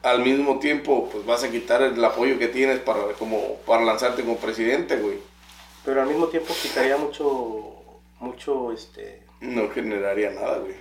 al 0.04 0.24
mismo 0.24 0.58
tiempo, 0.60 1.10
pues 1.12 1.26
vas 1.26 1.44
a 1.44 1.52
quitar 1.52 1.82
el 1.84 2.04
apoyo 2.04 2.40
que 2.40 2.48
tienes 2.48 2.80
para, 2.80 3.02
como, 3.20 3.58
para 3.68 3.84
lanzarte 3.84 4.24
como 4.24 4.38
presidente, 4.38 4.96
güey. 4.98 5.18
Pero 5.86 6.02
al 6.02 6.08
mismo 6.08 6.28
tiempo 6.28 6.54
quitaría 6.62 6.98
mucho, 6.98 7.76
mucho, 8.20 8.72
este... 8.72 9.22
No 9.42 9.70
generaría 9.70 10.32
nada, 10.32 10.60
güey. 10.60 10.76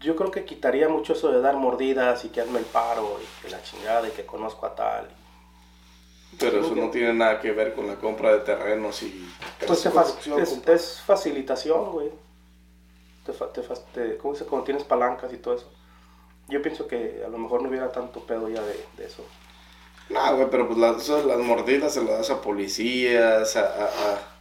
Yo 0.00 0.14
creo 0.16 0.30
que 0.30 0.44
quitaría 0.44 0.88
mucho 0.88 1.12
eso 1.14 1.32
de 1.32 1.40
dar 1.40 1.56
mordidas 1.56 2.24
y 2.24 2.28
que 2.30 2.40
hazme 2.40 2.60
el 2.60 2.66
paro 2.66 3.18
y 3.22 3.42
que 3.42 3.50
la 3.50 3.62
chingada 3.62 4.06
y 4.08 4.12
que 4.12 4.24
conozco 4.26 4.66
a 4.66 4.74
tal. 4.76 5.08
Pero 6.38 6.60
eso 6.60 6.74
no 6.74 6.90
tiene 6.90 7.14
nada 7.14 7.40
que 7.40 7.52
ver 7.52 7.74
con 7.74 7.86
la 7.86 7.96
compra 7.96 8.32
de 8.32 8.40
terrenos 8.40 9.02
y... 9.02 9.26
Pues 9.66 9.84
es, 10.66 11.00
facilitación, 11.02 11.92
güey. 11.92 12.10
Te, 13.24 13.32
fa- 13.32 13.52
te, 13.52 13.62
fa- 13.62 13.74
te- 13.92 14.16
¿Cómo 14.16 14.32
dice? 14.34 14.46
Cuando 14.46 14.64
tienes 14.64 14.84
palancas 14.84 15.32
y 15.32 15.38
todo 15.38 15.54
eso. 15.54 15.70
Yo 16.48 16.62
pienso 16.62 16.88
que 16.88 17.22
a 17.26 17.28
lo 17.28 17.38
mejor 17.38 17.62
no 17.62 17.68
hubiera 17.70 17.92
tanto 17.92 18.26
pedo 18.26 18.48
ya 18.48 18.62
de, 18.62 18.90
de 18.96 19.06
eso. 19.06 19.24
No, 20.08 20.36
güey, 20.36 20.48
pero 20.50 20.66
pues 20.68 20.78
las, 20.78 21.08
las 21.08 21.38
mordidas 21.40 21.94
se 21.94 22.00
las 22.04 22.18
das 22.18 22.30
a 22.30 22.40
policías, 22.40 23.56
a, 23.56 23.60
a- 23.62 24.14
a 24.14 24.35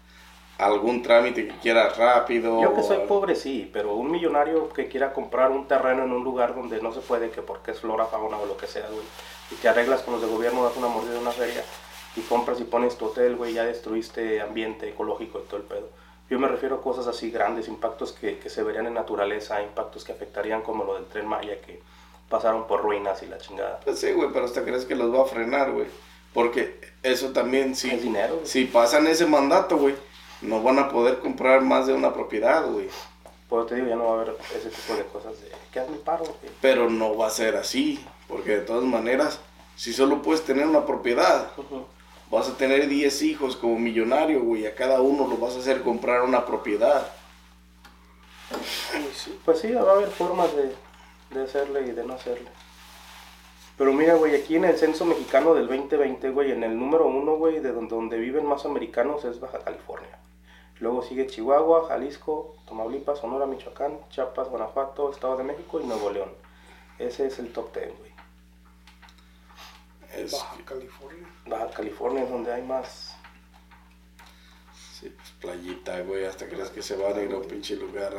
algún 0.58 1.02
trámite 1.02 1.48
que 1.48 1.58
quieras 1.58 1.98
rápido. 1.98 2.62
Yo 2.62 2.74
que 2.74 2.84
soy 2.84 3.00
pobre, 3.08 3.36
sí, 3.36 3.70
pero 3.74 3.96
un 3.96 4.10
millonario 4.10 4.70
que 4.70 4.88
quiera 4.88 5.14
comprar 5.14 5.52
un 5.52 5.68
terreno 5.68 6.04
en 6.04 6.12
un 6.12 6.24
lugar 6.24 6.56
donde 6.56 6.82
no 6.82 6.94
se 6.94 7.02
puede, 7.02 7.30
que 7.30 7.42
porque 7.42 7.72
es 7.72 7.80
flora, 7.80 8.06
fauna 8.06 8.38
o 8.38 8.46
lo 8.46 8.58
que 8.58 8.68
sea, 8.68 8.88
güey, 8.88 9.06
y 9.52 9.56
te 9.56 9.68
arreglas 9.68 10.02
con 10.02 10.14
los 10.14 10.22
de 10.22 10.30
gobierno, 10.30 10.64
das 10.64 10.78
una 10.78 10.88
mordida 10.88 11.20
una 11.20 11.32
feria 11.32 11.64
y 12.16 12.22
compras 12.22 12.60
y 12.62 12.64
pones 12.64 12.98
tu 12.98 13.06
hotel, 13.06 13.36
güey, 13.36 13.54
ya 13.54 13.66
destruiste 13.66 14.42
ambiente 14.42 14.90
ecológico 14.90 15.40
y 15.40 15.48
todo 15.48 15.58
el 15.58 15.64
pedo. 15.64 15.90
Yo 16.30 16.40
me 16.40 16.48
refiero 16.48 16.78
a 16.78 16.82
cosas 16.82 17.06
así 17.08 17.30
grandes, 17.30 17.68
impactos 17.68 18.12
que, 18.14 18.40
que 18.40 18.50
se 18.50 18.64
verían 18.64 18.88
en 18.88 18.96
naturaleza, 18.96 19.62
impactos 19.62 20.04
que 20.04 20.14
afectarían 20.14 20.62
como 20.62 20.84
lo 20.84 20.96
del 20.96 21.06
tren 21.06 21.28
Maya, 21.28 21.62
que 21.62 21.82
pasaron 22.30 22.66
por 22.66 22.82
ruinas 22.82 23.22
y 23.22 23.28
la 23.28 23.38
chingada. 23.38 23.80
Pues 23.84 24.00
sí, 24.00 24.12
güey, 24.12 24.30
pero 24.34 24.46
hasta 24.46 24.64
crees 24.64 24.86
que 24.86 24.96
los 24.96 25.14
va 25.14 25.22
a 25.22 25.26
frenar, 25.26 25.72
güey. 25.72 25.86
Porque 26.34 26.80
eso 27.04 27.32
también, 27.32 27.76
sí. 27.76 27.92
Es 27.92 28.02
dinero, 28.02 28.36
güey. 28.36 28.48
Si 28.48 28.66
pasan 28.66 29.06
ese 29.08 29.26
mandato, 29.26 29.78
güey, 29.78 29.96
no 30.46 30.62
van 30.64 30.80
a 30.80 30.90
poder 30.90 31.20
comprar 31.20 31.62
más 31.62 31.88
de 31.88 31.94
una 31.94 32.14
propiedad, 32.14 32.66
güey. 32.66 32.88
Pues 33.50 33.68
te 33.68 33.76
digo, 33.76 33.88
ya 33.88 33.96
no 33.96 34.06
va 34.06 34.12
a 34.12 34.22
haber 34.22 34.38
ese 34.56 34.70
tipo 34.70 34.96
de 34.96 35.04
cosas 35.06 35.40
de, 35.42 35.52
¿qué 35.72 35.80
hazme 35.80 35.98
paro? 35.98 36.26
güey?". 36.26 36.52
Pero 36.62 36.90
no 36.90 37.16
va 37.16 37.28
a 37.28 37.32
ser 37.32 37.56
así. 37.56 38.04
Porque 38.28 38.52
de 38.52 38.62
todas 38.62 38.84
maneras, 38.84 39.40
si 39.76 39.94
solo 39.94 40.22
puedes 40.22 40.44
tener 40.44 40.66
una 40.66 40.86
propiedad, 40.86 41.52
vas 42.32 42.50
a 42.50 42.58
tener 42.58 42.88
10 42.88 43.22
hijos 43.22 43.56
como 43.56 43.78
millonario, 43.78 44.42
güey. 44.42 44.66
A 44.66 44.74
cada 44.74 45.02
uno 45.02 45.28
lo 45.28 45.38
vas 45.38 45.56
a 45.56 45.60
hacer 45.60 45.84
comprar 45.84 46.24
una 46.24 46.46
propiedad. 46.46 47.08
Pues 49.44 49.60
sí, 49.60 49.72
va 49.72 49.92
a 49.92 49.96
haber 49.96 50.10
formas 50.10 50.50
de, 50.56 50.76
de 51.32 51.44
hacerle 51.44 51.82
y 51.88 51.92
de 51.92 52.04
no 52.04 52.14
hacerle. 52.14 52.50
Pero 53.78 53.92
mira, 53.94 54.16
güey, 54.16 54.36
aquí 54.36 54.56
en 54.56 54.66
el 54.66 54.78
censo 54.78 55.06
mexicano 55.06 55.54
del 55.54 55.68
2020, 55.68 56.30
güey, 56.30 56.52
en 56.52 56.64
el 56.64 56.78
número 56.80 57.08
uno, 57.08 57.36
güey, 57.36 57.60
de 57.60 57.74
donde, 57.74 57.94
donde 57.94 58.18
viven 58.18 58.46
más 58.46 58.66
americanos 58.66 59.26
es 59.26 59.40
Baja 59.40 59.60
California. 59.60 60.18
Luego 60.80 61.02
sigue 61.02 61.28
Chihuahua, 61.28 61.88
Jalisco, 61.88 62.56
Tamaulipas, 62.68 63.20
Sonora, 63.20 63.46
Michoacán, 63.46 63.98
Chiapas, 64.10 64.50
Guanajuato, 64.50 65.10
Estado 65.10 65.38
de 65.38 65.44
México 65.44 65.80
y 65.80 65.86
Nuevo 65.86 66.10
León. 66.12 66.32
Ese 67.00 67.28
es 67.28 67.40
el 67.40 67.52
top 67.54 67.74
10, 67.74 67.98
güey. 67.98 68.12
Es, 70.14 70.32
Baja 70.34 70.56
California. 70.66 71.28
Baja 71.46 71.70
California 71.72 72.24
es 72.24 72.30
donde 72.30 72.54
hay 72.54 72.62
más. 72.64 73.18
sí, 74.74 75.10
pues 75.16 75.30
playita, 75.42 76.00
güey. 76.02 76.26
Hasta 76.26 76.48
crees 76.48 76.70
que 76.70 76.82
se 76.82 76.96
van 76.96 77.18
a 77.18 77.22
ir 77.22 77.32
a 77.34 77.38
un 77.38 77.48
pinche 77.48 77.76
lugar. 77.76 78.14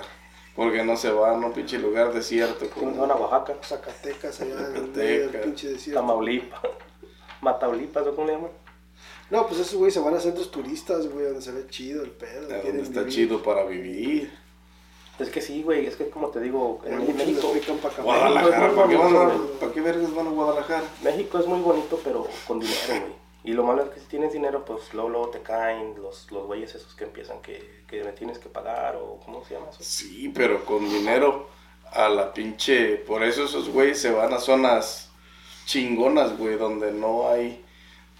Porque 0.54 0.82
no 0.84 0.96
se 0.96 1.10
van 1.10 1.42
a 1.42 1.46
un 1.46 1.52
pinche 1.52 1.78
lugar 1.78 2.12
desierto. 2.12 2.68
¿Cómo 2.70 2.92
se 2.92 2.98
van 2.98 3.10
a 3.10 3.14
Como... 3.14 3.26
Oaxaca? 3.26 3.56
Zacatecas 3.62 4.40
allá 4.40 4.54
en 4.54 4.60
el 4.60 4.72
Zacatecas. 4.74 5.42
pinche 5.42 5.68
desierto. 5.68 6.00
Tamaulipas. 6.00 6.60
Mataulipas, 7.42 8.06
¿o 8.06 8.14
¿cómo 8.14 8.26
le 8.26 8.32
llaman? 8.34 8.50
No, 9.30 9.46
pues 9.46 9.60
esos 9.60 9.74
güey 9.74 9.90
se 9.90 10.00
van 10.00 10.14
a 10.14 10.20
centros 10.20 10.50
turistas, 10.50 11.08
güey, 11.08 11.26
donde 11.26 11.42
se 11.42 11.50
ve 11.52 11.66
chido 11.68 12.04
el 12.04 12.10
pedo. 12.12 12.48
donde 12.62 12.82
está 12.82 13.00
vivir. 13.00 13.14
chido 13.14 13.42
para 13.42 13.64
vivir. 13.64 14.32
Es 15.18 15.30
que 15.30 15.40
sí, 15.40 15.62
güey, 15.62 15.86
es 15.86 15.96
que 15.96 16.10
como 16.10 16.28
te 16.28 16.40
digo, 16.40 16.80
en 16.84 17.16
México. 17.16 17.52
Guadalajara, 18.02 18.74
¿para 18.74 18.88
qué, 18.88 18.96
van 18.96 19.16
a- 19.16 19.18
bonito, 19.24 19.52
¿para 19.58 19.72
qué 19.72 19.80
vergas 19.80 20.14
van 20.14 20.26
a 20.26 20.30
Guadalajara? 20.30 20.84
México 21.02 21.38
es 21.38 21.46
muy 21.46 21.60
bonito, 21.60 21.98
pero 22.04 22.28
con 22.46 22.60
dinero, 22.60 22.78
güey. 22.88 23.26
Y 23.44 23.52
lo 23.52 23.62
malo 23.62 23.82
es 23.84 23.90
que 23.90 24.00
si 24.00 24.06
tienes 24.06 24.32
dinero, 24.32 24.64
pues 24.64 24.92
luego, 24.92 25.08
luego 25.08 25.28
te 25.30 25.40
caen 25.40 25.94
los, 26.02 26.30
los 26.32 26.46
güeyes 26.46 26.74
esos 26.74 26.94
que 26.94 27.04
empiezan 27.04 27.40
que, 27.40 27.82
que 27.86 28.02
me 28.02 28.10
tienes 28.12 28.38
que 28.38 28.48
pagar 28.48 28.96
o 28.96 29.20
¿cómo 29.24 29.44
se 29.44 29.54
llama 29.54 29.68
eso? 29.70 29.78
Sí, 29.82 30.30
pero 30.34 30.64
con 30.64 30.86
dinero 30.88 31.48
a 31.92 32.08
la 32.08 32.34
pinche. 32.34 32.96
Por 32.96 33.22
eso 33.22 33.44
esos 33.44 33.68
güeyes 33.70 34.00
se 34.00 34.10
van 34.10 34.34
a 34.34 34.38
zonas 34.40 35.10
chingonas, 35.64 36.36
güey, 36.36 36.56
donde 36.56 36.92
no 36.92 37.28
hay. 37.28 37.64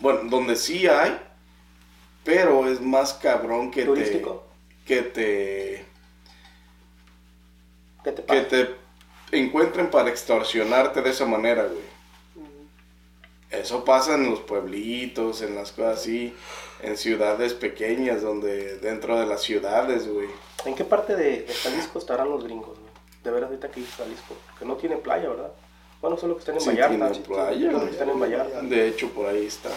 Bueno, 0.01 0.21
donde 0.25 0.57
sí 0.57 0.87
hay, 0.87 1.19
pero 2.25 2.69
es 2.69 2.81
más 2.81 3.15
cabrón 3.15 3.71
que 3.71 3.85
¿Turístico? 3.85 4.47
te. 4.85 4.95
Que 4.95 5.03
te. 5.03 5.85
¿Qué 8.05 8.13
te 8.13 8.25
Que 8.25 8.41
te 8.43 8.75
encuentren 9.33 9.91
para 9.91 10.11
extorsionarte 10.11 11.03
de 11.03 11.11
esa 11.11 11.27
manera, 11.27 11.65
güey. 11.65 11.97
Eso 13.51 13.85
pasa 13.85 14.15
en 14.15 14.29
los 14.29 14.41
pueblitos, 14.41 15.41
en 15.41 15.55
las 15.55 15.73
cosas 15.73 16.01
así, 16.01 16.35
en 16.83 16.97
ciudades 16.97 17.55
pequeñas, 17.55 18.23
donde 18.23 18.79
dentro 18.79 19.19
de 19.19 19.27
las 19.27 19.43
ciudades, 19.43 20.09
güey. 20.09 20.29
¿En 20.65 20.75
qué 20.75 20.85
parte 20.85 21.15
de, 21.15 21.43
de 21.43 21.55
Jalisco 21.55 21.99
estarán 21.99 22.29
los 22.29 22.43
gringos, 22.43 22.77
güey? 22.79 22.91
De 23.23 23.31
veras 23.31 23.49
ahorita 23.49 23.71
que 23.71 23.83
Jalisco, 23.85 24.35
que 24.59 24.65
no 24.65 24.77
tiene 24.77 24.97
playa, 24.97 25.29
¿verdad? 25.29 25.53
Bueno, 26.07 26.21
solo 26.21 26.35
que 26.37 26.39
están 26.39 26.55
en 26.55 26.61
Sí 26.61 26.69
Vallarta. 26.69 27.13
playa, 27.25 27.81
que 27.81 27.91
están 27.91 28.11
en 28.11 28.21
Vallarta. 28.21 28.63
De 28.63 28.87
hecho, 28.87 29.11
por 29.11 29.27
ahí 29.27 29.47
está. 29.47 29.71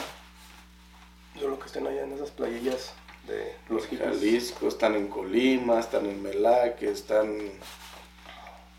Solo 1.39 1.57
que 1.57 1.65
estén 1.65 1.87
allá 1.87 2.03
en 2.03 2.13
esas 2.13 2.29
playillas 2.29 2.93
de 3.27 3.55
los. 3.67 3.87
Jalisco, 3.87 4.67
están 4.67 4.93
en 4.93 5.07
Colima, 5.07 5.79
están 5.79 6.05
en 6.05 6.21
Melaque, 6.21 6.91
están 6.91 7.35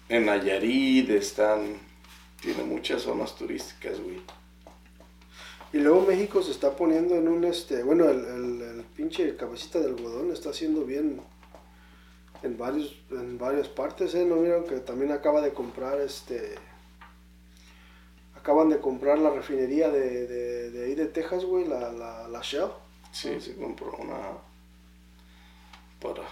en 0.09 0.27
Nayarit, 0.27 1.11
están... 1.11 1.77
Tiene 2.41 2.63
muchas 2.63 3.03
zonas 3.03 3.35
turísticas, 3.35 4.01
güey. 4.01 4.23
Y 5.73 5.79
luego 5.79 6.03
México 6.03 6.45
se 6.45 6.53
está 6.53 6.77
poniendo 6.77 7.17
en 7.17 7.27
un, 7.27 7.45
este, 7.45 7.83
bueno, 7.83 8.09
el, 8.09 8.25
el, 8.27 8.63
el 8.63 8.83
pinche 8.85 9.35
cabecita 9.35 9.81
de 9.81 9.87
algodón 9.87 10.31
está 10.31 10.51
haciendo 10.51 10.85
bien 10.85 11.21
en 12.45 12.57
varios, 12.57 12.97
en 13.11 13.39
varias 13.39 13.67
partes, 13.67 14.15
¿eh? 14.15 14.25
¿No 14.25 14.41
vieron 14.41 14.63
que 14.69 14.77
también 14.77 15.11
acaba 15.11 15.41
de 15.41 15.53
comprar, 15.53 16.01
este, 16.01 16.55
acaban 18.41 18.69
de 18.69 18.81
comprar 18.81 19.19
la 19.19 19.31
refinería 19.31 19.91
de, 19.91 20.27
de, 20.27 20.71
de 20.71 20.85
ahí 20.85 20.95
de 20.95 21.07
Texas, 21.07 21.45
güey, 21.45 21.67
la, 21.67 21.93
la, 21.93 22.29
la 22.29 22.41
Shell? 22.43 22.71
Sí, 23.13 23.41
se 23.41 23.57
compró 23.57 23.93
una 23.99 24.19
para 26.01 26.25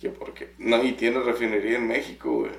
Que 0.00 0.10
porque, 0.10 0.54
no, 0.58 0.82
y 0.82 0.92
tiene 0.92 1.20
refinería 1.20 1.78
en 1.78 1.86
México, 1.86 2.30
güey. 2.32 2.52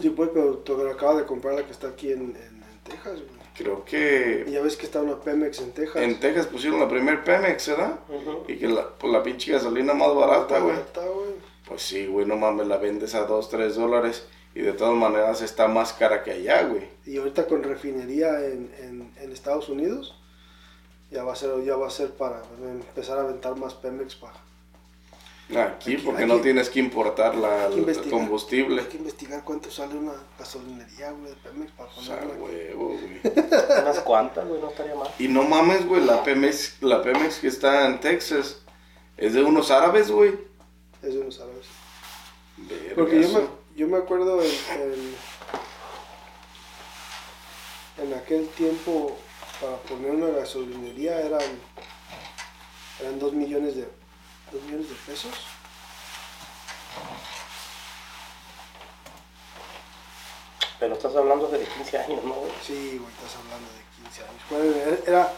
Sí, 0.00 0.10
pues, 0.10 0.30
pero 0.32 0.90
acaba 0.90 1.16
de 1.16 1.26
comprar 1.26 1.54
la 1.54 1.64
que 1.66 1.72
está 1.72 1.88
aquí 1.88 2.12
en, 2.12 2.36
en, 2.36 2.62
en 2.62 2.80
Texas, 2.84 3.20
güey. 3.20 3.40
Creo 3.54 3.84
Y 3.88 3.90
que 3.90 4.46
ya 4.52 4.62
ves 4.62 4.76
que 4.76 4.86
está 4.86 5.02
una 5.02 5.20
Pemex 5.20 5.60
en 5.60 5.72
Texas. 5.72 6.02
en 6.02 6.18
Texas 6.20 6.46
pusieron 6.46 6.80
la 6.80 6.88
primer 6.88 7.22
Pemex, 7.24 7.68
¿verdad? 7.68 8.00
Y 8.48 8.56
que 8.56 8.68
la, 8.68 8.88
pues 8.96 9.12
la 9.12 9.22
pinche 9.22 9.52
gasolina 9.52 9.92
más 9.92 10.14
barata, 10.14 10.60
güey. 10.60 10.76
Barata, 10.76 11.06
güey. 11.06 11.34
Pues 11.66 11.82
sí, 11.82 12.06
güey, 12.06 12.26
no 12.26 12.36
mames, 12.36 12.66
la 12.66 12.78
vendes 12.78 13.14
a 13.14 13.24
2, 13.26 13.48
3 13.50 13.74
dólares. 13.76 14.26
Y 14.54 14.62
de 14.62 14.72
todas 14.72 14.94
maneras 14.96 15.42
está 15.42 15.68
más 15.68 15.92
cara 15.92 16.22
que 16.24 16.32
allá, 16.32 16.62
güey. 16.64 16.88
Y 17.06 17.18
ahorita 17.18 17.46
con 17.46 17.62
refinería 17.62 18.44
en, 18.44 18.72
en, 18.80 19.12
en 19.16 19.32
Estados 19.32 19.68
Unidos, 19.68 20.16
ya 21.10 21.22
va 21.24 21.32
a 21.32 21.36
ser, 21.36 21.62
ya 21.64 21.76
va 21.76 21.86
a 21.86 21.90
ser 21.90 22.10
para 22.10 22.42
empezar 22.62 23.18
a 23.18 23.22
aventar 23.22 23.56
más 23.56 23.74
Pemex 23.74 24.16
para. 24.16 24.34
Aquí, 25.50 25.94
Aquí- 25.94 25.96
porque 26.04 26.22
aquí- 26.24 26.32
no 26.32 26.40
tienes 26.40 26.70
que 26.70 26.78
importar 26.78 27.34
la, 27.34 27.66
el 27.66 28.10
combustible. 28.10 28.82
Hay 28.82 28.86
que 28.88 28.98
investigar 28.98 29.42
cuánto 29.44 29.68
sale 29.70 29.96
una 29.96 30.12
gasolinería, 30.38 31.10
güey, 31.10 31.30
de 31.30 31.36
Pemex 31.36 31.72
para 31.72 31.90
O 31.90 32.00
sea, 32.02 32.20
ponerla. 32.20 32.34
aquí. 32.34 32.42
huevo, 32.44 32.88
güey. 32.88 33.20
Unas 33.82 34.00
cuantas, 34.00 34.46
güey, 34.46 34.60
no 34.60 34.68
estaría 34.68 34.94
mal. 34.94 35.08
Y 35.18 35.26
no 35.28 35.42
mames, 35.42 35.86
güey, 35.86 36.04
la 36.04 36.22
Pemex, 36.22 36.80
la 36.82 37.02
Pemex 37.02 37.38
que 37.38 37.48
está 37.48 37.86
en 37.86 37.98
Texas 38.00 38.58
es 39.16 39.34
de 39.34 39.42
unos 39.42 39.70
árabes, 39.72 40.10
güey. 40.10 40.38
Eso 41.02 41.24
no 41.24 41.30
sabes. 41.32 41.66
Verga, 42.56 42.94
Porque 42.94 43.22
yo 43.22 43.28
me. 43.30 43.59
Yo 43.80 43.88
me 43.88 43.96
acuerdo 43.96 44.42
en, 44.42 44.50
en, 44.74 45.16
en 48.04 48.14
aquel 48.14 48.46
tiempo 48.48 49.16
para 49.58 49.78
poner 49.78 50.10
una 50.10 50.26
gasolinería 50.26 51.18
eran 51.18 51.40
eran 53.00 53.18
dos 53.18 53.32
millones 53.32 53.76
de 53.76 53.88
dos 54.52 54.62
millones 54.64 54.90
de 54.90 54.94
pesos. 55.06 55.32
Pero 60.78 60.92
estás 60.92 61.16
hablando 61.16 61.48
de 61.48 61.64
15 61.64 61.98
años, 61.98 62.24
¿no? 62.24 62.34
Sí, 62.62 62.98
güey, 62.98 63.14
estás 63.14 63.36
hablando 63.36 63.66
de 63.72 63.82
15 64.04 64.24
años. 64.24 65.08
Era, 65.08 65.32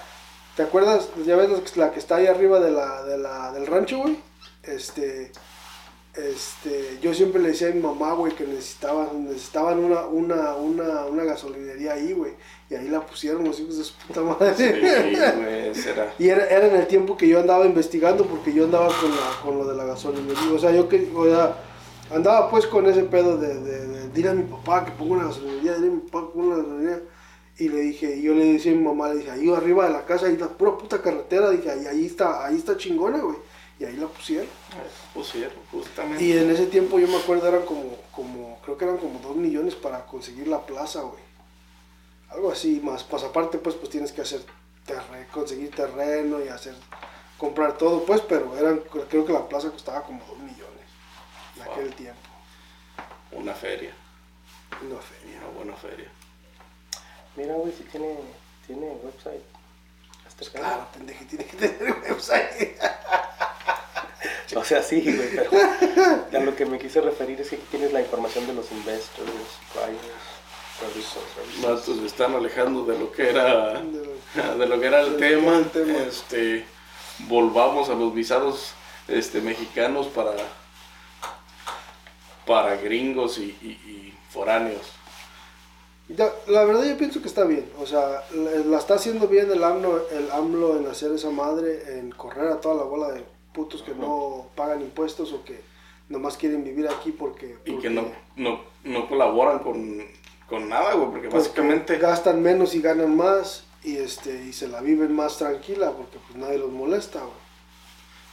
¿te 0.57 0.65
acuerdas? 0.65 1.11
Ya 1.25 1.37
ves 1.37 1.77
la 1.77 1.93
que 1.93 2.01
está 2.01 2.17
ahí 2.17 2.27
arriba 2.27 2.59
de 2.59 2.73
la, 2.73 3.05
de 3.05 3.19
la, 3.19 3.53
del 3.53 3.69
rancho, 3.69 3.99
güey. 3.99 4.21
Este, 4.65 5.31
este, 6.15 6.99
yo 7.01 7.15
siempre 7.15 7.41
le 7.41 7.49
decía 7.49 7.69
a 7.69 7.73
mi 7.73 7.81
mamá, 7.81 8.13
güey, 8.13 8.35
que 8.35 8.45
necesitaban, 8.45 9.25
necesitaban 9.25 9.79
una, 9.79 10.03
una, 10.07 10.55
una, 10.57 11.07
una 11.07 11.25
gasolinería 11.25 11.95
ahí, 11.95 12.13
güey. 12.13 12.33
Y 12.69 12.75
ahí 12.75 12.89
la 12.89 13.01
pusieron 13.01 13.45
los 13.45 13.59
hijos 13.61 13.79
de 13.79 13.85
su 13.85 13.95
puta 13.95 14.21
madre. 14.21 14.55
Sí, 14.55 14.69
güey, 14.69 15.75
será. 15.75 16.13
Y 16.19 16.29
era, 16.29 16.47
era 16.47 16.67
en 16.67 16.77
el 16.77 16.87
tiempo 16.87 17.17
que 17.17 17.27
yo 17.27 17.41
andaba 17.41 17.65
investigando 17.65 18.27
porque 18.27 18.53
yo 18.53 18.65
andaba 18.65 18.89
con, 18.89 19.11
la, 19.11 19.41
con 19.43 19.59
lo 19.59 19.67
de 19.67 19.75
la 19.75 19.85
gasolinería. 19.85 20.53
O 20.55 20.59
sea, 20.59 20.71
yo 20.73 20.87
que, 20.87 21.11
o 21.15 21.25
sea, 21.25 21.57
andaba 22.11 22.51
pues 22.51 22.67
con 22.67 22.87
ese 22.87 23.05
pedo 23.05 23.39
de, 23.39 24.09
de, 24.09 24.29
a 24.29 24.35
mi 24.35 24.43
papá 24.43 24.85
que 24.85 24.93
ponga 24.93 25.15
una 25.15 25.25
gasolinería, 25.25 25.75
dile 25.77 25.89
a 25.89 25.91
mi 25.93 26.01
papá 26.03 26.27
que 26.27 26.33
ponga 26.33 26.47
una 26.47 26.57
gasolinería. 26.59 27.03
Y 27.59 27.69
le 27.69 27.81
dije, 27.81 28.17
y 28.17 28.23
yo 28.23 28.35
le 28.35 28.53
decía 28.53 28.73
a 28.73 28.75
mi 28.75 28.83
mamá, 28.83 29.09
le 29.09 29.21
dije, 29.21 29.31
ahí 29.31 29.49
arriba 29.51 29.87
de 29.87 29.93
la 29.93 30.05
casa, 30.05 30.27
ahí 30.27 30.37
la 30.37 30.49
pura 30.49 30.77
puta 30.77 31.01
carretera, 31.01 31.51
dije, 31.51 31.71
ahí, 31.71 31.87
ahí 31.87 32.07
está, 32.07 32.47
ahí 32.47 32.57
está 32.57 32.77
chingona, 32.77 33.19
güey. 33.19 33.37
Y 33.83 33.85
ahí 33.85 33.97
la 33.97 34.07
pusieron. 34.07 34.47
Pusieron, 35.13 35.57
justamente. 35.73 36.23
Y 36.23 36.39
en 36.39 36.49
ese 36.53 36.67
tiempo 36.67 37.01
yo 37.01 37.09
me 37.09 37.17
acuerdo 37.17 37.49
eran 37.49 37.63
como, 37.67 37.97
como, 38.13 38.61
creo 38.63 38.79
que 38.79 38.85
eran 38.85 38.97
como 38.99 39.19
dos 39.19 39.35
millones 39.35 39.75
para 39.75 40.07
conseguir 40.07 40.47
la 40.47 40.65
plaza, 40.65 41.01
güey. 41.01 41.21
Algo 42.31 42.53
así, 42.53 42.81
más, 42.81 43.03
pues 43.03 43.25
aparte 43.25 43.59
pues, 43.59 43.75
pues 43.75 43.91
tienes 43.91 44.13
que 44.13 44.21
hacer, 44.21 44.41
terre- 44.87 45.27
conseguir 45.33 45.75
terreno 45.75 46.41
y 46.45 46.47
hacer, 46.47 46.77
comprar 47.37 47.77
todo, 47.77 48.05
pues, 48.05 48.21
pero 48.21 48.57
eran, 48.57 48.83
creo 49.11 49.27
que 49.27 49.33
la 49.33 49.49
plaza 49.49 49.69
costaba 49.71 50.05
como 50.05 50.25
dos 50.27 50.39
millones 50.39 50.87
en 51.57 51.65
Wow. 51.65 51.73
aquel 51.75 51.93
tiempo. 51.97 52.21
Una 53.33 53.53
feria, 53.53 53.93
Una 54.81 55.01
feria. 55.01 55.39
una 55.41 55.49
buena 55.57 55.75
feria. 55.77 56.09
Mira, 57.35 57.55
güey, 57.55 57.73
si 57.73 57.83
tiene, 57.83 58.17
tiene 58.65 58.87
website. 59.03 59.43
Este 60.29 60.45
pedo. 60.51 60.63
Claro, 60.63 60.87
pendejo, 60.95 61.25
tiene 61.29 61.45
que 61.47 61.57
tener 61.57 61.97
website. 62.11 62.79
O 64.57 64.65
sea, 64.65 64.83
sí, 64.83 65.01
güey, 65.03 65.31
pero 65.35 65.51
a 66.39 66.45
lo 66.45 66.55
que 66.57 66.67
me 66.67 66.79
quise 66.79 67.01
referir 67.01 67.41
es 67.41 67.49
que 67.51 67.57
aquí 67.57 67.65
tienes 67.71 67.93
la 67.93 68.01
información 68.01 68.47
de 68.47 68.55
los 68.55 68.71
investors, 68.73 69.31
buyers, 69.75 70.23
producers, 70.79 71.63
Vatos 71.63 71.99
se 71.99 72.07
están 72.07 72.35
alejando 72.35 72.85
de 72.85 72.99
lo 72.99 73.13
que 73.13 73.31
era 73.31 73.81
De 73.81 74.67
lo 74.67 74.81
que 74.81 74.87
era 74.87 75.01
el 75.03 75.17
tema. 75.17 75.57
el 75.59 75.71
tema. 75.71 75.99
Este 75.99 76.65
volvamos 77.29 77.89
a 77.89 77.95
los 77.95 78.13
visados 78.15 78.73
este 79.09 79.41
mexicanos 79.41 80.07
para 80.09 80.33
para 82.47 82.77
gringos 82.77 83.39
y, 83.39 83.57
y- 83.63 83.69
y 83.91 84.15
foráneos. 84.31 84.83
La 86.49 86.65
verdad 86.65 86.85
yo 86.85 86.99
pienso 86.99 87.23
que 87.23 87.29
está 87.29 87.45
bien, 87.45 87.71
o 87.79 87.87
sea, 87.87 88.25
la, 88.35 88.51
la 88.67 88.79
está 88.79 88.95
haciendo 88.95 89.29
bien 89.29 89.51
el 89.51 89.63
AMLO, 89.65 90.09
el 90.11 90.31
AMLO 90.31 90.77
en 90.77 90.87
hacer 90.89 91.13
esa 91.13 91.31
madre, 91.31 91.99
en 91.99 92.11
correr 92.11 92.49
a 92.49 92.61
toda 92.61 92.75
la 92.75 92.83
bola 92.83 93.13
de 93.13 93.25
putos 93.53 93.83
que 93.83 93.95
no 93.95 94.47
pagan 94.55 94.81
impuestos 94.81 95.33
o 95.33 95.45
que 95.45 95.61
nomás 96.09 96.37
quieren 96.37 96.65
vivir 96.65 96.89
aquí 96.89 97.13
porque... 97.13 97.57
Y 97.65 97.79
que 97.79 97.91
no, 97.91 98.07
no, 98.37 98.61
no 98.85 99.09
colaboran 99.09 99.61
con, 99.61 100.05
con 100.49 100.69
nada, 100.69 100.95
güey, 100.95 101.11
porque 101.11 101.29
porque 101.29 101.37
básicamente... 101.37 101.99
gastan 101.99 102.43
menos 102.43 102.75
y 102.75 102.81
ganan 102.81 103.17
más 103.17 103.65
y 103.85 103.97
este 103.97 104.45
y 104.45 104.53
se 104.53 104.69
la 104.69 104.81
viven 104.81 105.15
más 105.15 105.39
tranquila 105.39 105.91
porque 105.93 106.19
pues 106.19 106.37
nadie 106.37 106.59
los 106.59 106.71
molesta, 106.71 107.21
güey. 107.21 107.43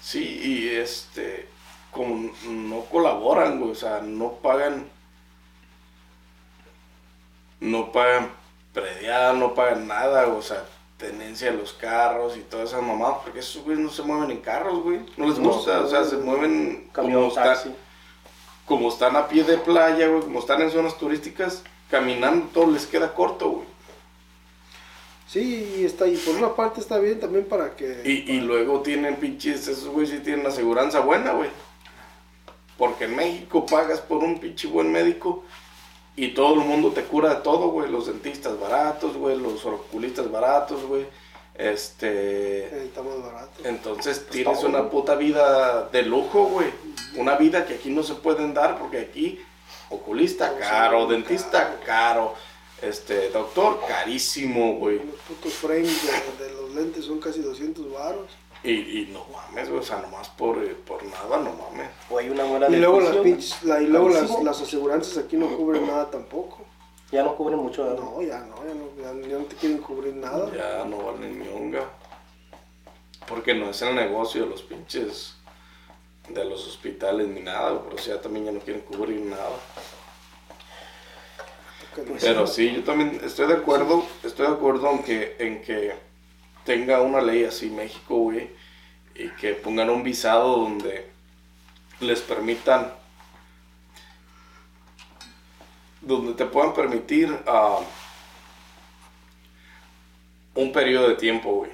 Sí, 0.02 0.40
y 0.44 0.70
este, 0.70 1.48
como 1.92 2.32
no 2.48 2.82
colaboran, 2.86 3.60
güey, 3.60 3.72
o 3.72 3.76
sea, 3.76 4.02
no 4.02 4.34
pagan, 4.34 4.88
no 7.60 7.92
pagan 7.92 8.30
predial, 8.74 9.40
no 9.40 9.54
pagan 9.54 9.88
nada, 9.88 10.26
güey, 10.26 10.38
o 10.38 10.42
sea, 10.42 10.64
tenencia 11.00 11.52
de 11.52 11.58
los 11.58 11.74
carros 11.74 12.38
y 12.38 12.42
todas 12.42 12.70
esas 12.70 12.84
mamadas, 12.84 13.20
porque 13.24 13.40
esos 13.40 13.64
güeyes 13.64 13.84
no 13.84 13.90
se 13.90 14.04
mueven 14.04 14.30
en 14.32 14.42
carros, 14.42 14.84
güey, 14.84 15.00
no 15.18 15.28
les 15.28 15.40
No, 15.40 15.50
gusta, 15.54 15.82
o 15.82 15.88
sea, 15.90 16.04
se 16.04 16.18
mueven 16.18 16.90
como 16.94 17.08
camión, 17.08 17.24
están, 17.30 17.44
taxi. 17.46 17.70
como 18.66 18.90
están 18.90 19.16
a 19.16 19.28
pie 19.28 19.44
de 19.46 19.58
playa, 19.58 20.08
güey, 20.10 20.22
como 20.22 20.40
están 20.40 20.62
en 20.62 20.70
zonas 20.72 20.98
turísticas, 20.98 21.64
caminando 21.90 22.48
todo 22.54 22.68
les 22.68 22.86
queda 22.86 23.14
corto, 23.16 23.50
güey. 23.50 23.68
Sí, 25.28 25.76
y 25.80 25.86
está 25.86 26.08
y 26.08 26.18
por 26.18 26.36
una 26.36 26.56
parte 26.56 26.82
está 26.82 26.98
bien 27.00 27.20
también 27.20 27.46
para 27.46 27.76
que 27.76 28.02
Y, 28.04 28.34
y 28.36 28.42
luego 28.42 28.82
tienen 28.82 29.16
pinches, 29.18 29.68
esos 29.68 29.88
güeyes 29.88 30.10
sí 30.18 30.20
tienen 30.24 30.46
aseguranza 30.46 31.00
buena, 31.02 31.32
güey. 31.34 31.50
Porque 32.78 33.06
en 33.06 33.16
México 33.16 33.66
pagas 33.66 34.02
por 34.02 34.24
un 34.24 34.40
pinche 34.40 34.68
buen 34.68 34.92
médico 34.92 35.44
y 36.16 36.30
todo 36.30 36.56
el 36.56 36.62
mundo 36.68 36.92
te 36.92 37.04
cura 37.04 37.36
de 37.36 37.42
todo, 37.42 37.70
güey. 37.70 37.90
Los 37.90 38.08
dentistas 38.08 38.60
baratos, 38.60 39.16
güey. 39.16 39.38
Los 39.38 39.66
oculistas 39.66 40.30
baratos, 40.32 40.84
güey. 40.86 41.06
Este. 41.56 42.08
eh, 42.66 42.84
está 42.86 43.02
más 43.04 43.22
barato. 43.22 43.60
Entonces 43.64 44.20
Pues 44.20 44.30
tienes 44.32 44.60
todo, 44.60 44.70
una 44.70 44.80
güey. 44.80 44.92
puta 44.92 45.16
vida 45.16 45.90
de 45.92 46.04
lujo, 46.04 46.46
güey. 46.46 46.68
Una 47.16 47.36
vida 47.36 47.66
que 47.66 47.76
aquí 47.76 47.90
no 47.90 48.04
se 48.04 48.16
pueden 48.16 48.54
dar 48.54 48.78
porque 48.80 49.00
aquí 49.00 49.40
oculista 49.90 50.50
Todo 50.52 50.60
caro, 50.60 51.08
dentista 51.08 51.64
caro. 51.66 51.86
caro, 51.86 52.34
este, 52.82 53.30
doctor 53.30 53.82
carísimo, 53.88 54.76
güey. 54.76 54.98
Los 54.98 55.16
putos 55.28 55.54
frames 55.54 56.02
de, 56.38 56.46
de 56.48 56.54
los 56.54 56.76
lentes 56.76 57.06
son 57.06 57.20
casi 57.20 57.42
200 57.42 57.92
varos. 57.92 58.28
Y, 58.64 58.72
y 58.72 59.10
no 59.14 59.26
mames, 59.32 59.70
güey, 59.70 59.80
o 59.80 59.84
sea, 59.84 60.00
nomás 60.02 60.28
por, 60.30 60.58
eh, 60.64 60.76
por 60.86 61.02
nada, 61.04 61.38
no 61.38 61.54
mames. 61.54 61.90
O 62.10 62.18
hay 62.18 62.30
una 62.30 62.44
muela 62.44 62.68
Y 62.70 62.76
luego 62.76 63.00
las 63.00 63.16
pinches, 63.18 63.64
la- 63.64 63.82
y 63.82 63.88
luego 63.88 64.10
las, 64.10 64.44
las 64.44 64.62
aseguranzas 64.62 65.18
aquí 65.18 65.38
no 65.38 65.48
cubren 65.56 65.88
nada 65.88 66.10
tampoco. 66.12 66.60
Ya 67.12 67.24
no 67.24 67.36
cubren 67.36 67.58
mucho. 67.60 67.84
¿verdad? 67.86 68.04
No, 68.04 68.22
ya 68.22 68.40
no, 68.40 68.56
ya 68.68 68.74
no, 68.74 69.22
ya, 69.22 69.28
ya 69.30 69.38
no 69.38 69.46
te 69.46 69.56
quieren 69.56 69.78
cubrir 69.80 70.14
nada. 70.16 70.52
Ya 70.56 70.84
no 70.86 70.98
valen 70.98 71.40
ni 71.40 71.48
onga. 71.48 71.90
Porque 73.28 73.54
no 73.54 73.70
es 73.70 73.82
el 73.82 73.96
negocio 73.96 74.44
de 74.44 74.50
los 74.50 74.62
pinches, 74.64 75.36
de 76.28 76.44
los 76.46 76.68
hospitales 76.68 77.28
ni 77.30 77.40
nada, 77.42 77.82
pero 77.84 77.96
o 77.96 78.00
sea, 78.00 78.20
también 78.22 78.46
ya 78.46 78.52
no 78.52 78.60
quieren 78.60 78.82
cubrir 78.84 79.22
nada. 79.22 79.50
No- 81.98 82.16
Pero 82.20 82.48
sí, 82.48 82.72
yo 82.76 82.84
también 82.84 83.20
estoy 83.24 83.48
de 83.48 83.56
acuerdo, 83.56 84.04
estoy 84.24 84.48
de 84.48 84.54
acuerdo 84.54 84.90
en 84.92 85.04
que, 85.04 85.36
en 85.40 85.62
que 85.62 85.94
tenga 86.66 87.02
una 87.02 87.22
ley 87.22 87.44
así 87.46 87.70
México, 87.70 88.16
güey, 88.18 88.50
y 89.16 89.30
que 89.30 89.54
pongan 89.54 89.90
un 89.90 90.04
visado 90.04 90.58
donde 90.58 91.10
les 92.00 92.22
permitan, 92.22 92.94
donde 96.02 96.34
te 96.34 96.46
puedan 96.46 96.74
permitir 96.74 97.36
ah, 97.48 97.80
un 100.56 100.72
periodo 100.72 101.10
de 101.10 101.16
tiempo, 101.16 101.52
güey. 101.54 101.72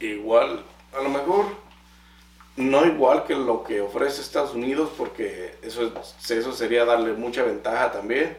Igual, 0.00 0.64
a 0.98 1.02
lo 1.02 1.08
mejor, 1.10 1.46
no 2.56 2.84
igual 2.86 3.24
que 3.24 3.34
lo 3.34 3.62
que 3.64 3.80
ofrece 3.80 4.20
Estados 4.20 4.54
Unidos, 4.54 4.90
porque 4.96 5.54
eso, 5.62 5.82
es- 6.18 6.30
eso 6.30 6.52
sería 6.52 6.84
darle 6.84 7.12
mucha 7.12 7.42
ventaja 7.42 7.92
también. 7.92 8.36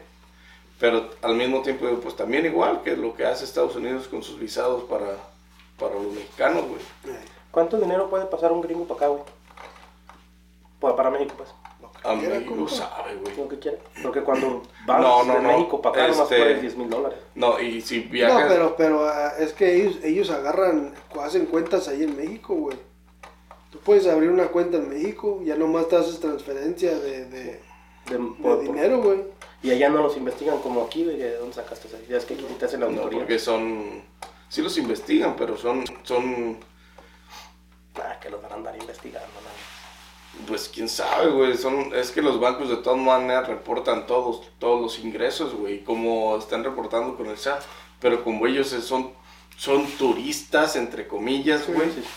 Pero 0.80 1.08
al 1.22 1.34
mismo 1.36 1.62
tiempo, 1.62 1.86
pues 2.02 2.16
también 2.16 2.44
igual 2.46 2.82
que 2.82 2.96
lo 2.96 3.14
que 3.14 3.24
hace 3.24 3.44
Estados 3.44 3.76
Unidos 3.76 4.08
con 4.08 4.22
sus 4.22 4.38
visados 4.38 4.84
para, 4.84 5.16
para 5.78 5.94
los 5.94 6.12
mexicanos, 6.12 6.64
güey. 6.68 7.16
¿Cuánto 7.50 7.78
dinero 7.78 8.10
puede 8.10 8.26
pasar 8.26 8.50
un 8.52 8.60
gringo 8.60 8.84
para 8.84 8.98
acá, 8.98 9.08
güey? 9.08 9.22
Para, 10.80 10.96
para 10.96 11.10
México, 11.10 11.34
pues. 11.36 11.50
Amigo, 12.02 12.68
sabe, 12.68 13.14
güey. 13.16 13.34
Lo 13.36 13.48
que 13.48 13.58
quiera. 13.58 13.78
Porque 14.02 14.20
cuando 14.20 14.62
vas 14.86 15.00
No, 15.00 15.24
no, 15.24 15.34
de 15.36 15.40
no. 15.40 15.48
México 15.56 15.80
para 15.80 16.02
acá, 16.04 16.08
nomás 16.12 16.30
Este- 16.30 16.36
puedes 16.42 16.60
10 16.60 16.76
mil 16.76 16.90
dólares. 16.90 17.18
No, 17.34 17.58
y 17.58 17.80
si 17.80 18.00
viajas... 18.00 18.42
No, 18.42 18.48
pero, 18.48 18.76
pero 18.76 19.08
ah, 19.08 19.32
es 19.38 19.54
que 19.54 19.74
ellos, 19.76 19.98
ellos 20.04 20.28
agarran, 20.30 20.92
hacen 21.22 21.46
cuentas 21.46 21.88
ahí 21.88 22.02
en 22.02 22.14
México, 22.16 22.54
güey. 22.54 22.76
Tú 23.70 23.78
puedes 23.78 24.06
abrir 24.06 24.28
una 24.30 24.48
cuenta 24.48 24.76
en 24.76 24.88
México, 24.90 25.40
ya 25.44 25.56
nomás 25.56 25.88
te 25.88 25.96
haces 25.96 26.20
transferencia 26.20 26.94
de, 26.98 27.24
de, 27.24 27.44
De- 27.44 27.60
de 28.10 28.18
por- 28.18 28.36
por- 28.36 28.60
dinero, 28.60 29.00
güey. 29.00 29.22
Y 29.64 29.70
allá 29.72 29.88
no 29.88 30.02
los 30.02 30.16
investigan 30.16 30.58
como 30.60 30.82
aquí, 30.82 31.04
güey. 31.04 31.16
¿De 31.16 31.36
dónde 31.38 31.54
sacaste 31.54 31.88
eso? 31.88 31.96
Ya 32.08 32.18
es 32.18 32.24
que 32.24 32.34
aquí 32.34 32.44
te 32.58 32.66
hacen 32.66 32.80
la 32.80 32.86
No, 32.86 32.92
auditoría. 32.92 33.18
porque 33.20 33.38
son... 33.38 34.02
Sí 34.48 34.62
los 34.62 34.76
investigan, 34.78 35.34
pero 35.36 35.56
son... 35.56 35.84
son 36.04 36.58
Ah, 37.96 38.18
que 38.20 38.28
los 38.28 38.42
van 38.42 38.52
a 38.52 38.54
andar 38.56 38.76
investigando, 38.76 39.26
¿no? 39.26 40.46
Pues 40.46 40.68
quién 40.68 40.88
sabe, 40.88 41.30
güey. 41.30 41.56
Son, 41.56 41.94
es 41.94 42.10
que 42.10 42.20
los 42.20 42.38
bancos 42.40 42.68
de 42.68 42.76
todas 42.76 42.98
maneras 42.98 43.46
reportan 43.48 44.06
todos, 44.06 44.42
todos 44.58 44.80
los 44.82 44.98
ingresos, 44.98 45.54
güey. 45.54 45.82
Como 45.84 46.36
están 46.36 46.62
reportando 46.64 47.16
con 47.16 47.26
el 47.28 47.38
SAT. 47.38 47.62
Pero 48.00 48.22
como 48.24 48.46
ellos 48.46 48.68
son, 48.68 49.12
son 49.56 49.86
turistas, 49.92 50.76
entre 50.76 51.06
comillas, 51.08 51.66
güey. 51.66 51.88
Sí, 51.90 52.02
sí. 52.02 52.08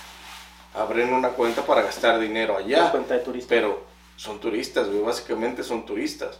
Abren 0.74 1.14
una 1.14 1.30
cuenta 1.30 1.66
para 1.66 1.82
gastar 1.84 2.20
dinero 2.20 2.56
Una 2.58 2.66
allá. 2.66 2.92
cuenta 2.92 3.14
de 3.14 3.20
turista. 3.22 3.48
Pero 3.50 3.84
son 4.16 4.40
turistas, 4.40 4.88
güey. 4.90 5.02
Básicamente 5.02 5.64
son 5.64 5.86
turistas. 5.86 6.40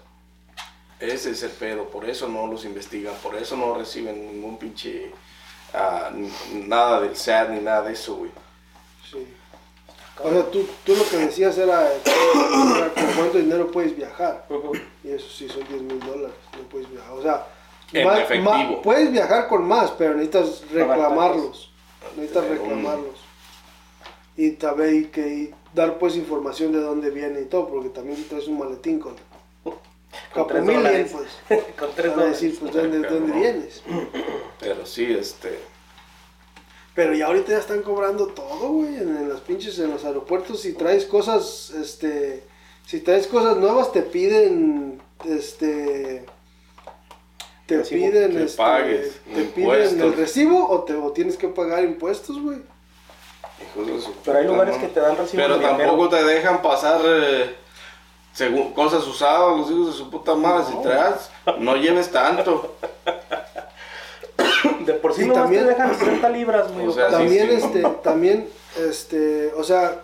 Ese 1.00 1.32
es 1.32 1.44
el 1.44 1.52
pedo. 1.52 1.86
Por 1.90 2.10
eso 2.10 2.28
no 2.28 2.48
los 2.48 2.66
investigan. 2.66 3.14
Por 3.22 3.36
eso 3.36 3.56
no 3.56 3.76
reciben 3.76 4.28
ningún 4.34 4.58
pinche... 4.58 5.12
n- 6.14 6.32
nada 6.68 7.02
del 7.02 7.16
SAT 7.16 7.50
ni 7.50 7.60
nada 7.60 7.84
de 7.84 7.94
eso, 7.94 8.16
güey. 8.16 8.32
Sí. 9.12 9.28
O 10.24 10.30
sea, 10.32 10.50
tú, 10.50 10.68
tú 10.84 10.96
lo 10.96 11.08
que 11.08 11.18
decías 11.18 11.56
era, 11.60 11.88
eh, 11.94 11.98
era 12.76 12.92
con 12.94 13.06
cuánto 13.16 13.38
dinero 13.38 13.70
puedes 13.72 13.96
viajar. 13.96 14.48
Y 15.04 15.10
eso 15.12 15.28
sí 15.30 15.48
son 15.48 15.68
10 15.68 15.82
mil 15.84 16.00
dólares, 16.00 16.36
no 16.58 16.68
puedes 16.70 16.90
viajar. 16.90 17.12
O 17.12 17.22
sea, 17.22 17.46
En 17.94 18.08
más- 18.08 18.20
efectivo. 18.22 18.52
más- 18.52 18.68
puedes 18.84 19.12
viajar 19.12 19.48
con 19.48 19.68
más, 19.68 19.92
pero 19.92 20.16
necesitas 20.16 20.64
reclamarlos. 20.72 21.72
Necesitas 22.16 22.48
reclamarlos. 22.50 23.16
Y 24.36 24.52
también 24.54 25.12
que 25.12 25.28
y 25.28 25.54
dar 25.74 25.98
pues 26.00 26.16
información 26.16 26.72
de 26.72 26.80
dónde 26.80 27.12
viene 27.12 27.42
y 27.42 27.46
todo, 27.46 27.68
porque 27.70 27.90
también 27.90 28.24
traes 28.28 28.48
un 28.48 28.58
maletín 28.58 29.00
con 29.00 29.16
Con 30.34 30.48
tres 30.48 30.66
dólares. 30.66 31.12
pues. 31.14 31.64
Con 31.80 31.90
tres 31.96 32.08
Van 32.12 32.20
a 32.20 32.22
dólares. 32.24 32.42
decir, 32.42 32.60
pues, 32.60 32.74
¿dónde, 32.74 33.00
dónde 33.08 33.34
vienes? 33.34 33.84
Pero 34.60 34.86
sí, 34.86 35.06
este... 35.18 35.60
Pero 36.96 37.14
ya 37.14 37.28
ahorita 37.28 37.52
ya 37.52 37.60
están 37.60 37.84
cobrando 37.84 38.28
todo, 38.28 38.70
güey, 38.70 38.96
en, 38.96 39.16
en 39.16 39.30
las 39.30 39.42
pinches, 39.42 39.78
en 39.78 39.92
los 39.92 40.04
aeropuertos. 40.04 40.62
Si 40.62 40.74
traes 40.74 41.06
cosas, 41.06 41.70
este, 41.70 42.44
si 42.88 43.02
traes 43.02 43.28
cosas 43.28 43.58
nuevas, 43.58 43.92
te 43.92 44.02
piden, 44.02 45.00
este, 45.24 46.26
te 47.68 47.78
Recibo. 47.78 48.04
piden, 48.08 48.32
Que 48.32 48.44
este, 48.46 48.58
pagues 48.58 49.20
te 49.36 49.44
piden 49.44 50.02
el 50.02 50.14
recibo 50.16 50.68
o 50.70 50.84
te 50.86 50.96
o 50.96 51.12
tienes 51.12 51.38
que 51.38 51.50
pagar 51.50 51.84
impuestos, 51.84 52.42
güey. 52.42 52.60
Pero 54.26 54.38
hay 54.40 54.46
lugares 54.48 54.78
que 54.78 54.88
te 54.88 55.00
dan 55.00 55.18
recibo 55.18 55.44
Pero 55.44 55.58
de 55.60 55.66
tampoco 55.66 56.10
te 56.10 56.24
dejan 56.24 56.62
pasar 56.64 57.02
eh, 57.06 57.56
según, 58.38 58.72
cosas 58.74 59.06
usadas, 59.08 59.58
los 59.58 59.72
hijos 59.72 59.88
de 59.88 59.94
su 59.94 60.10
puta 60.12 60.36
madre. 60.36 60.66
Si 60.70 60.82
traes, 60.84 61.30
no 61.60 61.76
lleves 61.76 62.12
tanto. 62.12 62.76
De 64.86 64.94
por 64.94 65.14
sí 65.14 65.26
no 65.26 65.34
también- 65.34 65.64
te 65.64 65.70
dejan 65.70 65.98
60 65.98 66.30
libras, 66.30 66.72
güey. 66.72 66.88
O 66.88 66.92
sea, 66.92 67.08
sí, 67.08 67.14
También, 67.14 67.48
sí. 67.50 67.56
este, 67.66 67.82
también, 68.04 68.48
este, 68.80 69.52
o 69.54 69.64
sea, 69.64 70.04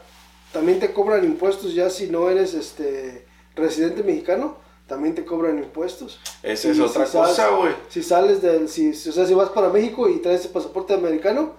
también 0.51 0.79
te 0.79 0.91
cobran 0.93 1.23
impuestos 1.23 1.73
ya 1.75 1.89
si 1.91 2.07
no 2.09 2.29
eres, 2.29 2.53
este, 2.55 3.25
residente 3.55 4.01
mexicano, 4.03 4.57
también 4.87 5.13
te 5.15 5.23
cobran 5.25 5.59
impuestos. 5.59 6.19
Esa 6.41 6.69
Y 6.69 6.71
es 6.71 6.79
otra 6.79 7.05
si 7.05 7.11
sales- 7.13 7.29
cosa, 7.29 7.49
güey. 7.49 7.73
Si 7.89 8.01
sales 8.01 8.41
del, 8.41 8.67
si, 8.67 8.93
si- 8.95 9.09
o 9.09 9.13
sea, 9.13 9.25
si 9.27 9.33
vas 9.35 9.49
para 9.49 9.69
México 9.69 10.09
y 10.09 10.17
traes 10.19 10.43
el 10.45 10.51
pasaporte 10.51 10.93
americano, 10.95 11.51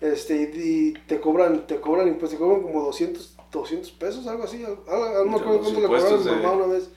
este, 0.00 0.36
y, 0.36 0.60
y 0.60 0.92
te 1.08 1.20
cobran, 1.20 1.66
te 1.66 1.80
cobran 1.80 2.06
impuestos, 2.08 2.38
te 2.38 2.44
cobran 2.44 2.62
como 2.62 2.82
200, 2.84 3.34
200 3.52 3.90
pesos, 3.92 4.26
algo 4.26 4.44
así, 4.44 4.64
algo, 4.64 4.84
algo- 4.88 5.24
no 5.24 5.24
me 5.24 5.30
De 5.30 5.36
acuerdo 5.40 5.60
cuánto 5.60 5.80
le 5.80 5.86
cobraron 5.86 6.14
a 6.14 6.16
mi 6.18 6.24
de- 6.24 6.30
mamá 6.30 6.52
una 6.52 6.66
vez, 6.74 6.90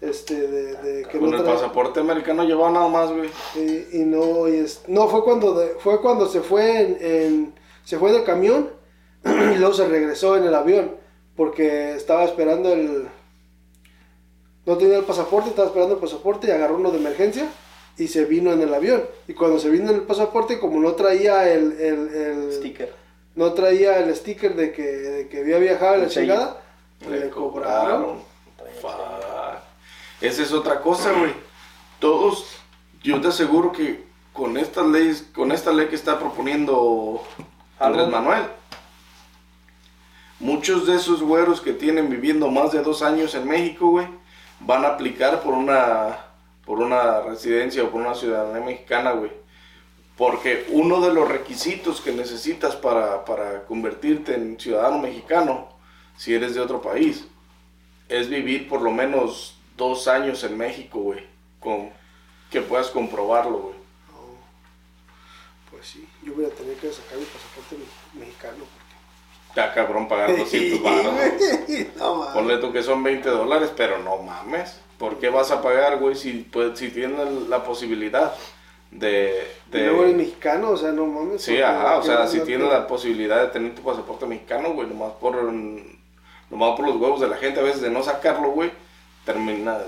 este, 0.00 0.34
de, 0.48 0.74
de 0.82 1.02
que 1.08 1.18
Con 1.18 1.30
no 1.30 1.36
el 1.38 1.42
trae- 1.42 1.54
pasaporte 1.54 2.00
americano 2.00 2.44
llevaba 2.44 2.70
nada 2.70 2.88
más, 2.88 3.10
güey. 3.12 3.30
y, 3.56 4.00
y 4.00 4.04
no, 4.04 4.46
y 4.48 4.56
es, 4.56 4.82
no, 4.88 5.08
fue 5.08 5.24
cuando, 5.24 5.54
de- 5.54 5.74
fue 5.80 6.00
cuando 6.00 6.28
se 6.28 6.40
fue 6.42 6.80
en, 6.80 6.98
en- 7.00 7.54
se 7.84 7.98
fue 7.98 8.12
del 8.12 8.24
camión 8.24 8.70
y 9.24 9.56
luego 9.58 9.72
se 9.72 9.88
regresó 9.88 10.36
en 10.36 10.44
el 10.44 10.54
avión 10.54 10.96
porque 11.34 11.92
estaba 11.94 12.24
esperando 12.24 12.72
el, 12.72 13.08
no 14.66 14.76
tenía 14.76 14.98
el 14.98 15.04
pasaporte, 15.04 15.50
estaba 15.50 15.68
esperando 15.68 15.94
el 15.94 16.00
pasaporte 16.00 16.48
y 16.48 16.50
agarró 16.50 16.76
uno 16.76 16.90
de 16.90 16.98
emergencia 16.98 17.48
y 17.98 18.08
se 18.08 18.24
vino 18.24 18.52
en 18.52 18.60
el 18.60 18.74
avión. 18.74 19.04
Y 19.28 19.32
cuando 19.34 19.58
se 19.58 19.70
vino 19.70 19.90
en 19.90 19.96
el 19.96 20.02
pasaporte, 20.02 20.58
como 20.58 20.80
no 20.80 20.92
traía 20.94 21.50
el, 21.52 21.72
el, 21.80 22.08
el- 22.14 22.52
Sticker. 22.52 22.92
No 23.36 23.52
traía 23.52 23.98
el 23.98 24.14
sticker 24.16 24.56
de 24.56 24.72
que, 24.72 24.82
de 24.82 25.28
que 25.28 25.40
había 25.40 25.58
viajado 25.58 25.94
a 25.94 25.98
la 25.98 26.08
chingada, 26.08 26.62
le 27.08 27.30
cobraron. 27.30 28.20
Esa 30.20 30.42
es 30.42 30.52
otra 30.52 30.80
cosa, 30.80 31.12
güey. 31.12 31.32
Todos, 32.00 32.46
yo 33.02 33.20
te 33.20 33.28
aseguro 33.28 33.72
que 33.72 34.06
con 34.32 34.56
estas 34.56 34.86
leyes, 34.86 35.28
con 35.34 35.52
esta 35.52 35.72
ley 35.72 35.86
que 35.86 35.94
está 35.94 36.18
proponiendo 36.18 37.22
Andrés. 37.78 38.08
Manuel, 38.08 38.44
muchos 40.40 40.86
de 40.86 40.96
esos 40.96 41.22
güeros 41.22 41.60
que 41.60 41.72
tienen 41.72 42.08
viviendo 42.08 42.50
más 42.50 42.72
de 42.72 42.82
dos 42.82 43.02
años 43.02 43.34
en 43.34 43.46
México, 43.46 43.88
güey, 43.88 44.06
van 44.60 44.84
a 44.86 44.88
aplicar 44.88 45.42
por 45.42 45.52
una, 45.52 46.18
por 46.64 46.78
una 46.80 47.20
residencia 47.20 47.84
o 47.84 47.90
por 47.90 48.00
una 48.00 48.14
ciudadanía 48.14 48.64
mexicana, 48.64 49.12
güey. 49.12 49.30
Porque 50.16 50.66
uno 50.70 51.00
de 51.00 51.12
los 51.12 51.28
requisitos 51.28 52.00
que 52.00 52.12
necesitas 52.12 52.74
para, 52.76 53.24
para 53.24 53.64
convertirte 53.64 54.34
en 54.34 54.58
ciudadano 54.58 54.98
mexicano, 54.98 55.68
si 56.16 56.34
eres 56.34 56.54
de 56.54 56.60
otro 56.60 56.80
país, 56.80 57.26
es 58.08 58.28
vivir 58.30 58.68
por 58.68 58.80
lo 58.80 58.90
menos 58.90 59.58
dos 59.76 60.08
años 60.08 60.42
en 60.44 60.56
México, 60.56 61.00
güey. 61.00 61.26
Con, 61.60 61.90
que 62.50 62.62
puedas 62.62 62.88
comprobarlo, 62.88 63.58
güey. 63.58 63.74
No, 64.10 65.70
pues 65.70 65.86
sí, 65.86 66.08
yo 66.22 66.32
voy 66.34 66.46
a 66.46 66.50
tener 66.50 66.74
que 66.76 66.90
sacar 66.92 67.18
mi 67.18 67.24
pasaporte 67.26 67.76
me- 68.14 68.20
mexicano. 68.20 68.64
Está 69.50 69.74
cabrón 69.74 70.06
pagar 70.08 70.36
200 70.36 70.82
baros. 70.82 71.14
porque- 71.14 71.90
no, 71.96 72.14
mames. 72.16 72.34
Ponle 72.34 72.58
tú 72.58 72.72
que 72.72 72.82
son 72.82 73.02
20 73.02 73.28
dólares, 73.28 73.70
pero 73.76 73.98
no 73.98 74.18
mames. 74.18 74.80
¿Por 74.98 75.18
qué 75.18 75.28
vas 75.28 75.50
a 75.50 75.60
pagar, 75.60 75.98
güey, 75.98 76.14
si, 76.14 76.32
pues, 76.50 76.78
si 76.78 76.88
tienes 76.88 77.30
la 77.48 77.64
posibilidad 77.64 78.34
de... 78.90 79.46
Y 79.68 79.76
de- 79.76 79.86
luego 79.86 80.02
eres 80.04 80.16
mexicano, 80.16 80.70
o 80.70 80.76
sea, 80.76 80.92
no 80.92 81.06
mames. 81.06 81.42
Sí, 81.42 81.60
ajá, 81.60 81.98
o 81.98 82.02
sea, 82.02 82.26
si 82.26 82.40
tienes 82.40 82.68
la 82.68 82.86
posibilidad 82.86 83.40
de 83.42 83.48
tener 83.48 83.74
tu 83.74 83.82
pasaporte 83.82 84.26
mexicano, 84.26 84.72
güey, 84.72 84.88
nomás 84.88 85.12
por, 85.20 85.34
nomás 86.50 86.76
por 86.76 86.86
los 86.86 86.96
huevos 86.96 87.20
de 87.20 87.28
la 87.28 87.36
gente, 87.36 87.60
a 87.60 87.62
veces 87.62 87.80
de 87.82 87.90
no 87.90 88.02
sacarlo, 88.02 88.50
güey, 88.50 88.70
terminas... 89.24 89.82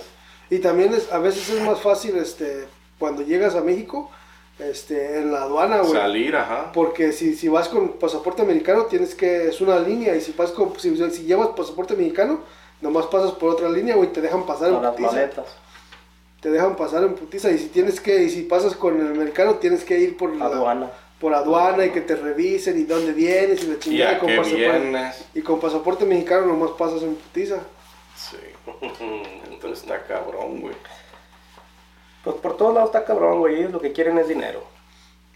Y 0.51 0.61
también 0.61 0.95
es, 0.95 1.13
a 1.13 1.19
veces 1.19 1.51
es 1.51 1.61
más 1.63 1.81
fácil, 1.81 2.17
este, 2.17 2.67
cuando 2.99 3.23
llegas 3.23 3.55
a 3.55 3.61
México, 3.61 4.11
este, 4.59 5.19
en 5.19 5.31
la 5.31 5.43
aduana, 5.43 5.81
güey. 5.81 5.93
Salir, 5.93 6.35
ajá. 6.35 6.73
Porque 6.73 7.13
si, 7.13 7.37
si 7.37 7.49
vas 7.49 7.69
con 7.69 7.93
pasaporte 7.99 8.41
americano, 8.41 8.85
tienes 8.87 9.15
que, 9.15 9.49
es 9.49 9.61
una 9.61 9.79
línea, 9.79 10.17
y 10.17 10.23
si 10.23 10.33
vas 10.33 10.51
con, 10.53 10.79
si, 10.81 10.97
si 11.11 11.25
llevas 11.25 11.49
pasaporte 11.49 11.95
mexicano, 11.95 12.41
nomás 12.81 13.07
pasas 13.07 13.33
por 13.33 13.51
otra 13.51 13.69
línea, 13.69 13.95
güey, 13.95 14.11
te 14.11 14.23
dejan 14.23 14.47
pasar 14.47 14.69
en 14.69 14.75
Con 14.77 14.83
las 14.85 14.99
maletas. 14.99 15.47
Te 16.41 16.51
dejan 16.51 16.77
pasar 16.77 17.03
en 17.03 17.15
putiza, 17.15 17.51
y 17.51 17.59
si 17.59 17.69
tienes 17.69 18.01
que, 18.01 18.23
y 18.23 18.31
si 18.31 18.43
pasas 18.43 18.75
con 18.77 19.01
el 19.01 19.09
americano, 19.09 19.55
tienes 19.57 19.83
que 19.85 19.99
ir 19.99 20.17
por 20.17 20.35
la- 20.37 20.45
Aduana. 20.47 20.91
por 21.21 21.35
aduana 21.35 21.85
y 21.85 21.91
que 21.91 22.01
te 22.01 22.15
revisen 22.15 22.79
y 22.79 22.85
dónde 22.85 23.13
vienes 23.13 23.65
y 23.65 23.67
la 23.67 23.75
Y 23.75 23.79
chingada. 23.79 24.17
a 24.17 24.19
con 24.21 24.29
qué 24.29 24.37
pasaporte-. 24.37 25.13
Y 25.35 25.43
con 25.43 25.59
pasaporte 25.61 26.05
mexicano 26.05 26.47
nomás 26.47 26.71
pasas 26.79 27.03
en 27.03 27.17
putiza. 27.17 27.57
Sí. 28.17 28.37
Entonces 29.51 29.81
está 29.83 30.05
cabrón, 30.05 30.61
güey. 30.61 30.75
Pues 32.23 32.37
por 32.37 32.57
todos 32.57 32.75
lados 32.75 32.91
está 32.91 33.05
cabrón, 33.05 33.41
güey. 33.41 33.57
Ellos 33.61 33.73
lo 33.73 33.81
que 33.81 33.93
quieren 33.93 34.19
es 34.19 34.29
dinero. 34.29 34.63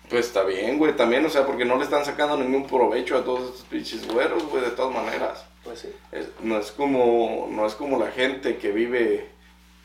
Pues 0.09 0.27
está 0.27 0.45
bien, 0.45 0.79
güey, 0.79 0.95
también, 0.95 1.25
o 1.25 1.31
sea, 1.31 1.47
porque 1.47 1.65
no 1.65 1.77
le 1.79 1.85
están 1.85 2.05
sacando 2.05 2.37
ningún 2.37 2.67
provecho 2.67 3.17
a 3.17 3.25
todos 3.25 3.43
estos 3.51 3.63
pinches 3.63 4.07
güeros, 4.07 4.45
güey, 4.51 4.63
de 4.63 4.71
todas 4.71 4.93
maneras. 4.95 5.45
Pues 5.65 5.81
sí. 5.81 5.89
Es- 6.13 6.29
no 6.41 6.59
es 6.59 6.71
como 6.71 7.49
no 7.51 7.67
es 7.67 7.75
como 7.75 7.99
la 7.99 8.11
gente 8.11 8.59
que 8.59 8.73
vive 8.73 9.29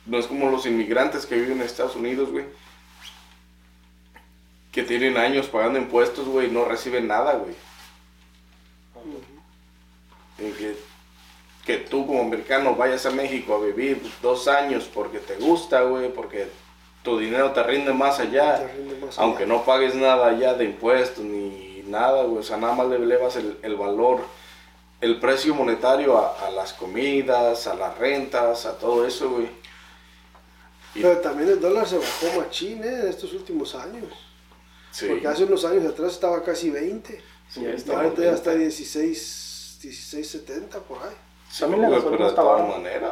no 0.08 0.18
es 0.18 0.26
como 0.26 0.50
los 0.50 0.66
inmigrantes 0.66 1.26
que 1.26 1.36
viven 1.36 1.60
en 1.60 1.62
Estados 1.62 1.96
Unidos, 1.96 2.32
güey. 2.32 2.46
Que 4.72 4.84
tienen 4.84 5.18
años 5.18 5.48
pagando 5.48 5.80
impuestos, 5.80 6.28
güey, 6.28 6.48
y 6.48 6.52
no 6.52 6.66
reciben 6.66 7.08
nada, 7.08 7.34
güey. 7.36 7.54
Que, 10.38 10.78
que 11.66 11.78
tú 11.78 12.06
como 12.06 12.22
americano 12.22 12.76
vayas 12.76 13.06
a 13.06 13.12
México 13.12 13.56
a 13.56 13.66
vivir 13.66 14.02
dos 14.22 14.48
años 14.48 14.90
porque 14.94 15.20
te 15.20 15.36
gusta, 15.36 15.82
güey, 15.82 16.14
porque 16.14 16.48
tu 17.04 17.18
dinero 17.18 17.52
te 17.52 17.64
rinde 17.64 17.94
más 17.94 18.20
allá. 18.20 18.60
Te 18.60 18.74
rinde 18.74 19.06
más 19.06 19.18
aunque 19.18 19.44
allá. 19.44 19.54
no 19.54 19.64
pagues 19.64 19.96
nada 19.96 20.28
allá 20.28 20.54
de 20.54 20.66
impuestos 20.66 21.24
ni 21.24 21.84
nada, 21.88 22.24
güey. 22.24 22.40
O 22.40 22.44
sea, 22.44 22.58
nada 22.58 22.76
más 22.76 22.88
le 22.88 22.98
elevas 22.98 23.36
el, 23.36 23.58
el 23.64 23.76
valor 23.76 24.22
el 25.00 25.20
precio 25.20 25.54
monetario 25.54 26.18
a, 26.18 26.48
a 26.48 26.52
las 26.52 26.74
comidas, 26.74 27.68
a 27.68 27.76
las 27.76 27.98
rentas, 27.98 28.66
a 28.66 28.78
todo 28.78 29.06
eso, 29.06 29.30
güey. 29.30 29.48
Y- 30.96 31.02
Pero 31.02 31.18
también 31.20 31.50
el 31.50 31.60
dólar 31.60 31.88
se 31.88 31.98
bajó 31.98 32.40
machín, 32.40 32.84
¿eh? 32.84 33.02
En 33.02 33.08
estos 33.08 33.34
últimos 33.34 33.76
años. 33.76 34.06
Sí. 34.92 35.08
Porque 35.10 35.28
hace 35.28 35.44
unos 35.44 35.64
años 35.66 35.86
atrás 35.86 36.14
estaba 36.14 36.44
casi 36.44 36.70
20. 36.70 37.22
Sí, 37.50 37.62
Y 37.62 37.92
ahorita 37.92 38.22
ya 38.24 38.32
está 38.34 38.54
16, 38.56 39.80
16.70 39.82 40.80
por 40.80 40.98
ahí. 41.04 41.14
Sí, 41.50 41.62
También 41.62 41.82
la 41.84 41.90
gasolina 41.90 42.18
pero 42.18 42.30
de 42.30 42.36
todas 42.36 42.68
maneras. 42.70 43.12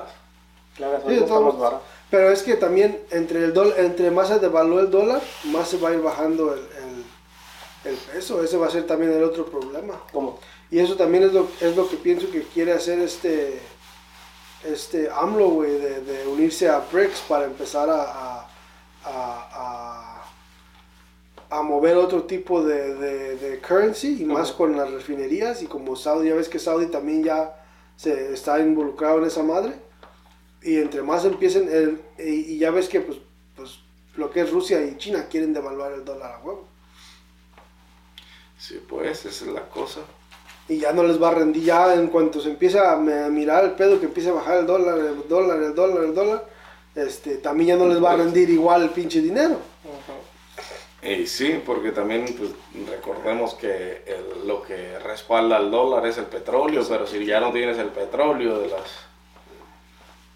La 0.80 0.88
Sí, 0.88 0.94
gasolina 0.94 1.20
de 1.20 1.26
está 1.26 1.40
más 1.40 1.58
barata. 1.58 1.82
Pero 2.10 2.30
es 2.32 2.44
que 2.44 2.56
también 2.56 3.02
entre 3.12 3.44
el 3.46 3.54
dol- 3.54 3.74
entre 3.78 4.12
más 4.12 4.28
se 4.30 4.40
devalúa 4.40 4.82
el 4.82 4.92
dólar, 4.92 5.22
más 5.46 5.70
se 5.70 5.78
va 5.78 5.90
a 5.90 5.94
ir 5.94 6.02
bajando 6.02 6.54
el, 6.54 6.60
el, 6.60 7.92
el 7.92 7.98
peso. 7.98 8.44
Ese 8.44 8.58
va 8.58 8.68
a 8.68 8.72
ser 8.72 8.86
también 8.86 9.12
el 9.12 9.24
otro 9.24 9.46
problema. 9.46 10.02
¿Cómo? 10.12 10.40
Y 10.72 10.80
eso 10.80 10.96
también 10.96 11.24
es 11.24 11.34
lo, 11.34 11.48
es 11.62 11.76
lo 11.76 11.88
que 11.90 11.98
pienso 11.98 12.30
que 12.32 12.44
quiere 12.44 12.74
hacer 12.74 13.00
este 13.00 13.60
este 14.66 15.10
AMLO, 15.10 15.50
güey, 15.50 15.72
de, 15.80 16.02
de 16.02 16.28
unirse 16.28 16.70
a 16.70 16.80
BRICS 16.80 17.22
para 17.28 17.46
empezar 17.46 17.90
a, 17.90 18.02
a, 18.04 18.50
a, 19.06 19.50
a- 19.54 20.26
a 21.50 21.62
mover 21.62 21.96
otro 21.98 22.24
tipo 22.24 22.64
de, 22.64 22.96
de, 22.96 23.36
de 23.38 23.60
currency 23.62 24.22
y 24.22 24.26
más 24.26 24.52
con 24.52 24.76
las 24.76 24.92
refinerías 24.92 25.62
y 25.62 25.68
como 25.68 25.96
Saudi, 25.96 26.30
ya 26.30 26.36
ves 26.36 26.50
que 26.50 26.60
Saudi 26.60 26.88
también 26.88 27.24
ya 27.24 27.56
se 27.96 28.34
está 28.34 28.60
involucrado 28.60 29.20
en 29.20 29.26
esa 29.26 29.44
madre 29.44 29.74
y 30.62 30.78
entre 30.78 31.02
más 31.04 31.26
empiecen 31.26 31.70
el, 31.70 32.02
y, 32.18 32.54
y 32.56 32.58
ya 32.60 32.72
ves 32.72 32.90
que 32.90 33.02
pues, 33.02 33.20
pues 33.56 33.80
lo 34.16 34.32
que 34.32 34.42
es 34.42 34.52
Rusia 34.52 34.84
y 34.86 34.98
China 34.98 35.28
quieren 35.30 35.54
devaluar 35.54 35.94
el 35.94 36.06
dólar 36.06 36.34
a 36.34 36.40
huevo 36.40 36.68
Sí, 38.58 38.82
pues, 38.88 39.26
esa 39.26 39.46
es 39.46 39.52
la 39.52 39.68
cosa. 39.70 40.02
Y 40.68 40.80
ya 40.80 40.92
no 40.94 41.04
les 41.04 41.22
va 41.22 41.30
a 41.30 41.36
rendir 41.36 41.64
ya 41.64 41.94
en 41.94 42.08
cuanto 42.08 42.42
se 42.42 42.50
empieza 42.50 42.92
a 42.92 42.96
mirar 42.98 43.64
el 43.66 43.72
pedo 43.72 44.00
que 44.00 44.06
empieza 44.08 44.32
a 44.32 44.34
bajar 44.34 44.58
el 44.58 44.66
dólar 44.66 44.98
el 44.98 45.28
dólar 45.28 45.62
el 45.62 45.76
dólar 45.76 46.04
el 46.04 46.14
dólar 46.16 46.46
este 46.96 47.36
también 47.38 47.70
ya 47.70 47.76
no 47.84 47.88
les 47.88 48.04
va 48.04 48.14
a 48.14 48.16
rendir 48.18 48.50
igual 48.50 48.82
el 48.84 48.90
pinche 48.90 49.22
dinero 49.22 49.58
Y 51.04 51.28
sí, 51.28 51.62
porque 51.64 51.92
también 51.92 52.26
pues, 52.36 52.50
recordemos 52.90 53.54
que 53.54 54.02
el- 54.08 54.48
lo 54.48 54.64
que 54.64 54.98
respalda 55.00 55.58
al 55.58 55.70
dólar 55.70 56.08
es 56.08 56.18
el 56.18 56.26
petróleo, 56.26 56.84
pero 56.90 57.06
si 57.06 57.24
ya 57.24 57.40
no 57.40 57.52
tienes 57.52 57.78
el 57.78 57.90
petróleo 57.90 58.58
de 58.60 58.70
las 58.70 58.90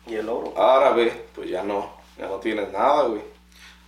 Y 0.05 0.13
el 0.15 0.29
oro. 0.29 0.53
árabes, 0.55 1.11
pues 1.33 1.49
ya 1.49 1.63
no, 1.63 1.91
ya 2.19 2.27
no 2.27 2.35
tienes 2.39 2.71
nada, 2.71 3.03
güey. 3.07 3.21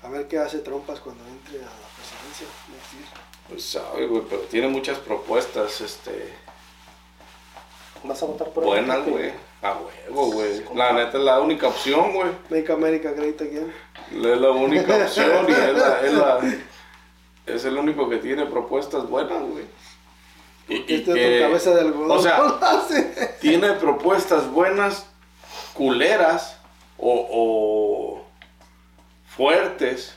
a 0.02 0.10
ver 0.10 0.28
qué 0.28 0.40
hace 0.40 0.58
Trumpas 0.60 1.00
cuando 1.02 1.24
entre 1.28 1.60
a 1.60 1.66
la 1.66 1.88
presidencia. 1.96 2.48
Pues 3.52 3.64
sabe, 3.66 4.08
güey, 4.08 4.24
pero 4.30 4.42
tiene 4.44 4.68
muchas 4.70 4.98
propuestas, 5.00 5.82
este, 5.82 6.34
¿Vas 8.04 8.24
a 8.24 8.26
votar 8.26 8.50
por 8.50 8.64
buenas, 8.64 9.06
güey. 9.06 9.32
A 9.62 9.74
huevo, 9.78 10.32
güey. 10.32 10.64
La 10.74 10.92
neta 10.94 11.20
es 11.20 11.24
la 11.24 11.40
única 11.40 11.68
opción, 11.68 12.14
güey. 12.14 12.30
Make 12.50 12.72
America 12.72 13.12
Great 13.12 13.40
Again 13.42 13.72
Es 14.12 14.38
la 14.40 14.50
única 14.52 14.96
opción 14.98 15.46
y 15.48 15.52
es, 15.52 15.74
la- 15.78 16.02
es 16.06 16.14
la- 16.14 16.40
es 17.46 17.66
el 17.66 17.78
único 17.78 18.10
que 18.10 18.18
tiene 18.18 18.46
propuestas 18.48 19.08
buenas, 19.08 19.44
güey. 19.44 19.66
Y, 20.68 20.92
y 20.92 20.96
este 21.00 21.14
que- 21.14 21.40
cabeza 21.42 21.76
de 21.76 21.82
algodón 21.82 22.12
o 22.18 22.22
sea, 22.22 22.38
hace. 22.62 23.36
tiene 23.42 23.74
propuestas 23.74 24.50
buenas, 24.50 25.06
culeras 25.74 26.58
o, 26.98 27.28
o 27.30 28.26
fuertes, 29.28 30.16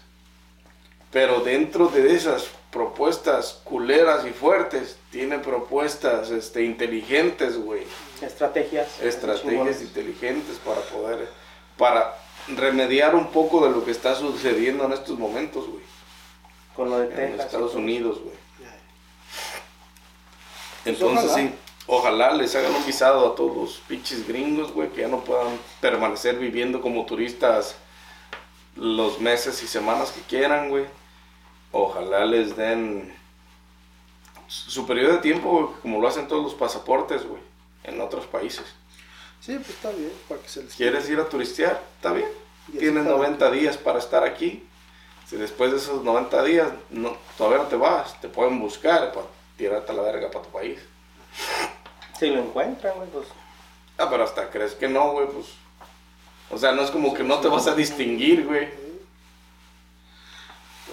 pero 1.10 1.40
dentro 1.40 1.88
de 1.88 2.14
esas 2.14 2.46
propuestas 2.74 3.60
culeras 3.62 4.26
y 4.26 4.30
fuertes, 4.30 4.96
tiene 5.12 5.38
propuestas 5.38 6.30
este, 6.32 6.64
inteligentes, 6.64 7.56
güey. 7.56 7.84
Estrategias. 8.20 9.00
Estrategias 9.00 9.80
inteligentes 9.80 10.58
para 10.58 10.80
poder, 10.80 11.28
para 11.78 12.16
remediar 12.48 13.14
un 13.14 13.28
poco 13.28 13.64
de 13.64 13.70
lo 13.70 13.84
que 13.84 13.92
está 13.92 14.16
sucediendo 14.16 14.86
en 14.86 14.92
estos 14.92 15.16
momentos, 15.16 15.68
güey. 15.68 15.84
Con 16.74 16.90
lo 16.90 16.98
de 16.98 17.06
En 17.06 17.14
Texas. 17.14 17.46
Estados 17.46 17.70
y 17.70 17.74
todo. 17.74 17.82
Unidos, 17.82 18.18
güey. 18.18 18.34
Pues 20.82 20.96
Entonces 20.96 21.30
ojalá. 21.30 21.48
sí, 21.48 21.54
ojalá 21.86 22.32
les 22.32 22.56
hagan 22.56 22.74
un 22.74 22.84
visado 22.84 23.32
a 23.32 23.36
todos 23.36 23.56
los 23.56 23.74
pinches 23.86 24.26
gringos, 24.26 24.72
güey, 24.72 24.88
que 24.88 25.02
ya 25.02 25.08
no 25.08 25.20
puedan 25.20 25.60
permanecer 25.80 26.40
viviendo 26.40 26.80
como 26.80 27.06
turistas 27.06 27.76
los 28.74 29.20
meses 29.20 29.62
y 29.62 29.68
semanas 29.68 30.10
que 30.10 30.22
quieran, 30.22 30.70
güey. 30.70 30.86
Ojalá 31.76 32.24
les 32.24 32.54
den 32.54 33.12
su 34.46 34.86
periodo 34.86 35.14
de 35.14 35.18
tiempo, 35.18 35.74
como 35.82 36.00
lo 36.00 36.06
hacen 36.06 36.28
todos 36.28 36.44
los 36.44 36.54
pasaportes, 36.54 37.26
güey, 37.26 37.42
en 37.82 38.00
otros 38.00 38.26
países. 38.26 38.64
sí 39.40 39.56
pues 39.56 39.70
está 39.70 39.90
bien 39.90 40.12
para 40.28 40.40
que 40.40 40.48
se 40.48 40.62
les 40.62 40.72
¿Quieres 40.76 41.10
ir 41.10 41.18
a 41.18 41.28
turistear? 41.28 41.82
Está 41.96 42.12
bien. 42.12 42.28
Tienes 42.70 43.04
está. 43.04 43.16
90 43.16 43.50
días 43.50 43.76
para 43.76 43.98
estar 43.98 44.22
aquí. 44.22 44.62
Si 45.26 45.34
después 45.36 45.72
de 45.72 45.78
esos 45.78 46.04
90 46.04 46.44
días 46.44 46.68
no, 46.90 47.16
todavía 47.36 47.64
no 47.64 47.68
te 47.68 47.76
vas, 47.76 48.20
te 48.20 48.28
pueden 48.28 48.60
buscar 48.60 49.12
para 49.12 49.26
tirarte 49.56 49.90
a 49.90 49.96
la 49.96 50.02
verga 50.02 50.30
para 50.30 50.44
tu 50.44 50.52
país. 50.52 50.78
Si 52.20 52.30
lo 52.30 52.38
encuentran, 52.38 52.94
güey, 52.94 53.08
pues. 53.08 53.26
Ah, 53.98 54.06
pero 54.08 54.22
hasta 54.22 54.48
crees 54.48 54.74
que 54.74 54.86
no, 54.86 55.10
güey, 55.10 55.26
pues. 55.26 55.46
O 56.50 56.56
sea, 56.56 56.70
no 56.70 56.82
es 56.82 56.92
como 56.92 57.14
que 57.14 57.24
no 57.24 57.40
te 57.40 57.48
vas 57.48 57.66
a 57.66 57.74
distinguir, 57.74 58.46
güey. 58.46 58.83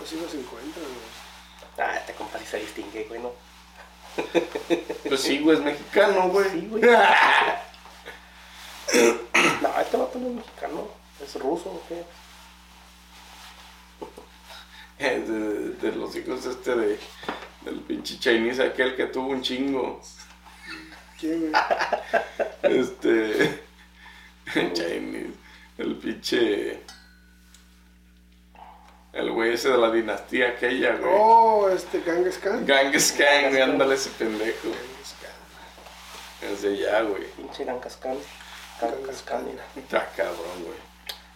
Así 0.04 0.16
los 0.20 0.34
encuentran 0.34 0.86
güey. 0.86 0.98
Ah, 1.78 1.96
este 1.98 2.14
compa 2.14 2.40
sí 2.40 2.46
se 2.46 2.60
distingue, 2.60 3.06
güey, 3.06 3.22
¿no? 3.22 3.32
Pues 5.08 5.22
sí, 5.22 5.40
güey, 5.40 5.58
es 5.58 5.64
mexicano, 5.64 6.30
güey. 6.30 6.50
Sí, 6.52 6.68
güey. 6.70 6.82
no, 9.62 9.80
este 9.80 9.98
vato 9.98 10.20
no 10.20 10.28
es 10.28 10.34
mexicano. 10.36 10.88
Es 11.22 11.36
ruso, 11.36 11.70
¿o 11.70 11.84
qué? 11.88 12.04
de, 15.20 15.70
de 15.70 15.92
los 15.94 16.16
hijos 16.16 16.46
este 16.46 16.76
de 16.76 17.00
del 17.66 17.80
pinche 17.82 18.18
Chinese 18.20 18.64
aquel 18.64 18.96
que 18.96 19.06
tuvo 19.06 19.30
un 19.30 19.42
chingo. 19.42 20.02
¿Quién, 21.20 21.52
güey? 21.52 21.54
Este. 22.64 23.64
Chinese. 24.54 25.34
El 25.78 25.96
pinche. 25.98 26.82
El 29.14 29.30
güey 29.32 29.54
ese 29.54 29.70
de 29.70 29.78
la 29.78 29.92
dinastía 29.92 30.50
aquella, 30.50 30.96
güey. 30.96 31.12
Oh, 31.14 31.70
este 31.70 32.02
Genghis 32.02 32.38
Khan. 32.38 32.66
Genghis 32.66 33.12
Khan, 33.12 33.50
güey, 33.50 33.62
ándale 33.62 33.96
ese 33.96 34.10
pendejo. 34.12 34.64
Genghis 34.64 35.16
Khan. 35.22 36.50
Es 36.50 36.62
de 36.62 36.70
allá, 36.70 37.02
güey. 37.02 37.26
Pinche 37.36 37.66
Gancascan. 37.66 38.18
Gancascan, 38.80 39.46
mira. 39.46 39.64
Está 39.76 40.08
cabrón, 40.16 40.64
güey. 40.64 40.78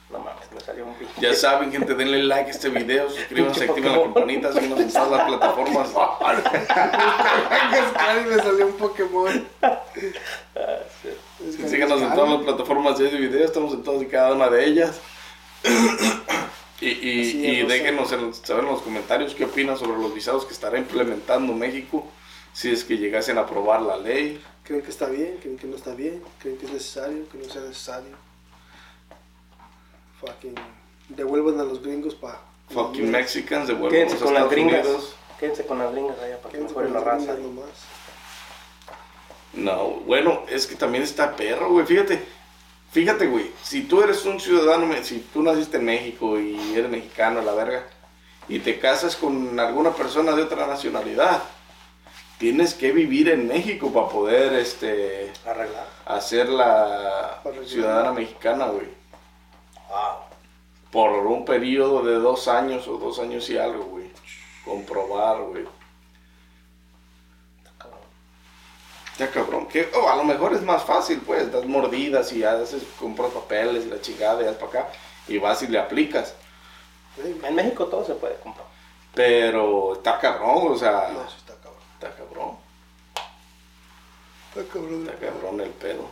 No 0.10 0.20
mames, 0.20 0.50
me 0.54 0.62
salió 0.62 0.86
un 0.86 0.94
pinche. 0.94 1.14
Ya 1.20 1.34
saben, 1.34 1.72
gente, 1.72 1.94
denle 1.96 2.24
like 2.24 2.48
a 2.48 2.52
este 2.52 2.70
video, 2.70 3.10
suscríbanse, 3.10 3.66
activen 3.66 3.92
la 3.92 4.04
campanita, 4.04 4.54
síguenos 4.54 4.80
en 4.80 4.94
todas 4.94 5.12
las 5.12 5.28
plataformas. 5.28 5.90
Genghis 7.50 7.92
Khan 7.94 8.22
y 8.22 8.30
me 8.30 8.36
salió 8.38 8.68
un 8.68 8.74
Pokémon. 8.74 9.48
Ah, 9.62 9.82
Genghis 9.94 11.70
Síganos 11.70 12.02
en 12.02 12.08
Khan. 12.08 12.16
todas 12.16 12.30
las 12.30 12.42
plataformas 12.44 12.98
de 13.00 13.10
video, 13.10 13.44
estamos 13.44 13.74
en 13.74 13.84
todas 13.84 14.02
y 14.02 14.06
cada 14.06 14.32
una 14.34 14.50
de 14.50 14.66
ellas. 14.66 15.02
Y, 16.88 17.10
y, 17.10 17.60
y 17.60 17.64
no 17.64 17.70
déjenos 17.70 18.12
en- 18.12 18.34
saber 18.34 18.64
en 18.64 18.72
los 18.72 18.82
comentarios 18.82 19.34
qué 19.36 19.46
opinan 19.46 19.78
sobre 19.78 19.98
los 19.98 20.14
visados 20.14 20.46
que 20.46 20.54
estará 20.54 20.78
implementando 20.78 21.54
México, 21.54 22.08
si 22.54 22.72
es 22.72 22.84
que 22.84 22.98
llegasen 22.98 23.38
a 23.38 23.42
aprobar 23.42 23.82
la 23.82 23.98
ley. 23.98 24.42
¿Creen 24.64 24.82
que 24.82 24.90
está 24.92 25.08
bien? 25.08 25.38
¿Creen 25.42 25.58
que 25.58 25.68
no 25.68 25.76
está 25.76 25.94
bien? 25.96 26.22
¿Creen 26.40 26.58
que 26.58 26.66
es 26.66 26.72
necesario? 26.74 27.28
¿Que 27.30 27.38
no 27.38 27.46
sea 27.46 27.62
necesario? 27.62 28.16
Fucking 30.20 30.56
devuelvan 31.10 31.60
a 31.60 31.64
los 31.64 31.82
gringos 31.84 32.16
para... 32.16 32.40
Fucking 32.70 33.12
Mexicans, 33.12 33.68
devuelvan 33.68 33.90
a 33.90 33.92
Quédense 33.92 34.16
los 34.16 34.24
con 34.24 34.34
las 34.34 34.50
gringas. 34.50 34.86
Unidos. 34.86 35.16
Quédense 35.40 35.66
con 35.66 35.78
las 35.80 35.92
gringas 35.92 36.18
allá 36.20 36.38
para 36.42 36.50
que 36.52 36.58
Quédense 36.58 36.74
con 36.74 36.94
la 36.94 37.00
raza. 37.00 37.36
No, 39.54 39.90
bueno, 40.06 40.44
es 40.50 40.66
que 40.68 40.76
también 40.76 41.04
está 41.04 41.36
perro, 41.36 41.70
güey. 41.72 41.86
Fíjate, 41.86 42.26
fíjate, 42.96 43.28
güey. 43.28 43.52
Si 43.62 43.82
tú 43.82 44.02
eres 44.02 44.24
un 44.26 44.40
ciudadano, 44.40 44.88
si 45.04 45.20
tú 45.34 45.44
naciste 45.44 45.76
en 45.78 45.86
México 45.86 46.40
y 46.40 46.74
eres 46.74 46.90
mexicano, 46.90 47.42
la 47.42 47.52
verga, 47.54 47.84
y 48.48 48.60
te 48.60 48.80
casas 48.80 49.18
con 49.18 49.60
alguna 49.60 49.92
persona 49.92 50.32
de 50.32 50.44
otra 50.44 50.66
nacionalidad, 50.66 51.44
tienes 52.40 52.74
que 52.74 52.94
vivir 52.94 53.28
en 53.30 53.50
México 53.50 53.92
para 53.92 54.08
poder, 54.08 54.54
este, 54.54 55.34
Arreglar. 55.46 55.88
hacer 56.06 56.48
la 56.48 57.42
arreglar. 57.44 57.66
ciudadana 57.68 58.12
mexicana, 58.14 58.68
güey. 58.68 58.88
Wow. 59.90 60.16
Por 60.90 61.28
un 61.28 61.44
periodo 61.44 62.02
de 62.02 62.14
dos 62.16 62.48
años 62.48 62.88
o 62.88 62.98
dos 62.98 63.20
años 63.20 63.50
y 63.50 63.58
algo, 63.58 63.84
güey. 63.88 64.10
Comprobar, 64.64 65.42
güey. 65.42 65.66
Ya 69.18 69.32
cabrón, 69.32 69.68
que 69.68 69.90
oh, 69.96 70.10
a 70.10 70.16
lo 70.18 70.24
mejor 70.26 70.54
es 70.54 70.62
más 70.62 70.84
fácil, 70.84 71.22
pues, 71.26 71.52
das 71.52 71.66
mordidas 71.66 72.34
y 72.34 72.44
haces, 72.44 72.84
compras 73.00 73.32
papeles 73.32 73.86
y 73.86 73.90
la 73.90 74.02
chingada 74.02 74.42
y 74.42 74.46
vas 74.46 74.56
para 74.56 74.68
acá 74.68 74.90
y 75.28 75.38
vas 75.38 75.62
y 75.62 75.68
le 75.68 75.80
aplicas. 75.80 76.36
En 77.44 77.56
México 77.56 77.86
todo 77.88 78.04
se 78.04 78.14
puede 78.16 78.36
comprar. 78.40 78.66
Pero 79.14 79.94
está 79.94 80.20
cabrón, 80.20 80.74
o 80.74 80.78
sea, 80.78 81.10
No, 81.14 81.22
eso 81.22 81.38
está 81.38 81.54
cabrón. 81.56 81.82
está 81.94 82.16
cabrón. 82.16 82.58
Está 84.54 84.74
cabrón. 84.74 85.08
Está 85.08 85.26
cabrón 85.26 85.62
el 85.62 85.70
pedo. 85.70 86.10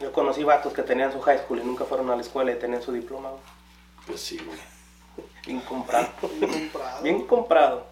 Yo 0.00 0.12
conocí 0.12 0.44
vatos 0.44 0.72
que 0.74 0.82
tenían 0.82 1.12
su 1.12 1.20
high 1.22 1.38
school 1.38 1.60
y 1.60 1.64
nunca 1.64 1.84
fueron 1.86 2.10
a 2.10 2.14
la 2.16 2.20
escuela 2.22 2.52
y 2.52 2.58
tenían 2.58 2.82
su 2.82 2.92
diploma, 2.92 3.30
güey. 3.30 3.42
Pues 4.06 4.20
sí, 4.20 4.38
güey. 4.38 4.58
Bien 5.46 5.60
comprado. 5.60 6.08
Bien 6.38 6.50
comprado. 6.70 7.02
Bien 7.02 7.26
comprado. 7.26 7.86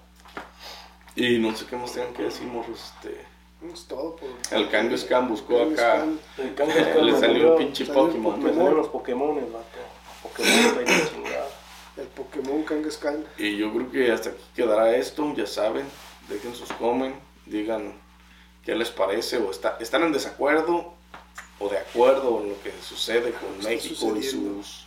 Y 1.16 1.38
no 1.38 1.56
sé 1.56 1.64
qué 1.66 1.76
más 1.76 1.92
tengan 1.92 2.12
que 2.12 2.24
decir, 2.24 2.46
morros. 2.46 2.92
Este, 2.94 3.24
Es 3.72 3.84
todo 3.86 4.16
por... 4.16 4.28
el 4.52 4.68
Kangaskhan 4.70 5.28
buscó 5.28 5.58
Kangaskhan. 5.58 6.18
acá. 6.36 6.42
El 6.42 6.54
Kangaskhan 6.54 7.06
Le 7.06 7.18
salió 7.18 7.52
un 7.52 7.58
pinche 7.58 7.86
salió 7.86 8.02
un 8.04 8.08
Pokémon. 8.10 8.42
Me 8.42 8.50
salieron 8.50 8.76
los 8.76 8.86
vato. 8.88 9.78
Pokémon, 10.22 10.74
güey, 10.74 10.86
la 10.86 11.08
chingada. 11.10 11.48
El 11.96 12.06
Pokémon 12.08 12.62
Kangaskhan. 12.64 13.24
Y 13.38 13.56
yo 13.56 13.72
creo 13.72 13.90
que 13.90 14.12
hasta 14.12 14.30
aquí 14.30 14.42
quedará 14.54 14.94
esto, 14.96 15.32
ya 15.34 15.46
saben. 15.46 15.86
Dejen 16.28 16.54
sus 16.54 16.70
comen, 16.72 17.14
digan 17.46 17.94
qué 18.64 18.74
les 18.74 18.90
parece, 18.90 19.38
o 19.38 19.50
está, 19.50 19.76
están 19.80 20.02
en 20.02 20.12
desacuerdo 20.12 20.92
o 21.58 21.68
de 21.68 21.78
acuerdo 21.78 22.42
en 22.42 22.50
lo 22.50 22.62
que 22.62 22.72
sucede 22.82 23.32
con 23.32 23.54
está 23.58 23.68
México 23.70 24.16
y 24.18 24.22
sus 24.22 24.86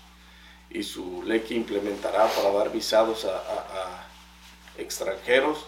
y 0.70 0.84
su 0.84 1.24
ley 1.24 1.40
que 1.40 1.56
implementará 1.56 2.28
para 2.28 2.52
dar 2.52 2.72
visados 2.72 3.26
a, 3.26 3.30
a- 3.38 3.40
a 3.40 4.08
extranjeros 4.78 5.66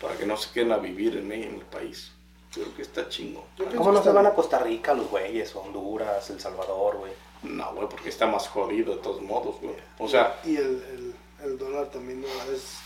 para 0.00 0.16
que 0.16 0.26
no 0.26 0.36
se 0.36 0.50
queden 0.50 0.72
a 0.72 0.78
vivir 0.78 1.16
en, 1.16 1.30
en 1.30 1.54
el 1.54 1.60
país. 1.66 2.10
Creo 2.52 2.74
que 2.74 2.82
está 2.82 3.08
chingo. 3.08 3.46
¿Cómo 3.76 3.92
no 3.92 4.02
se 4.02 4.10
van 4.10 4.26
a. 4.26 4.34
Costa 4.34 4.58
Rica 4.58 4.92
los 4.94 5.08
güeyes? 5.08 5.54
Honduras, 5.56 6.28
El 6.30 6.38
Salvador, 6.40 6.98
güey. 6.98 7.12
No, 7.42 7.74
güey, 7.74 7.88
porque 7.88 8.08
está 8.10 8.26
más 8.26 8.46
jodido 8.48 8.94
de 8.96 9.02
todos 9.02 9.22
modos, 9.22 9.56
güey. 9.60 9.74
O 9.98 10.08
sea, 10.08 10.38
Y 10.44 10.56
el, 10.56 10.64
el, 10.92 11.14
el 11.44 11.58
dólar 11.58 11.90
también 11.90 12.20
no 12.20 12.28
es... 12.52 12.76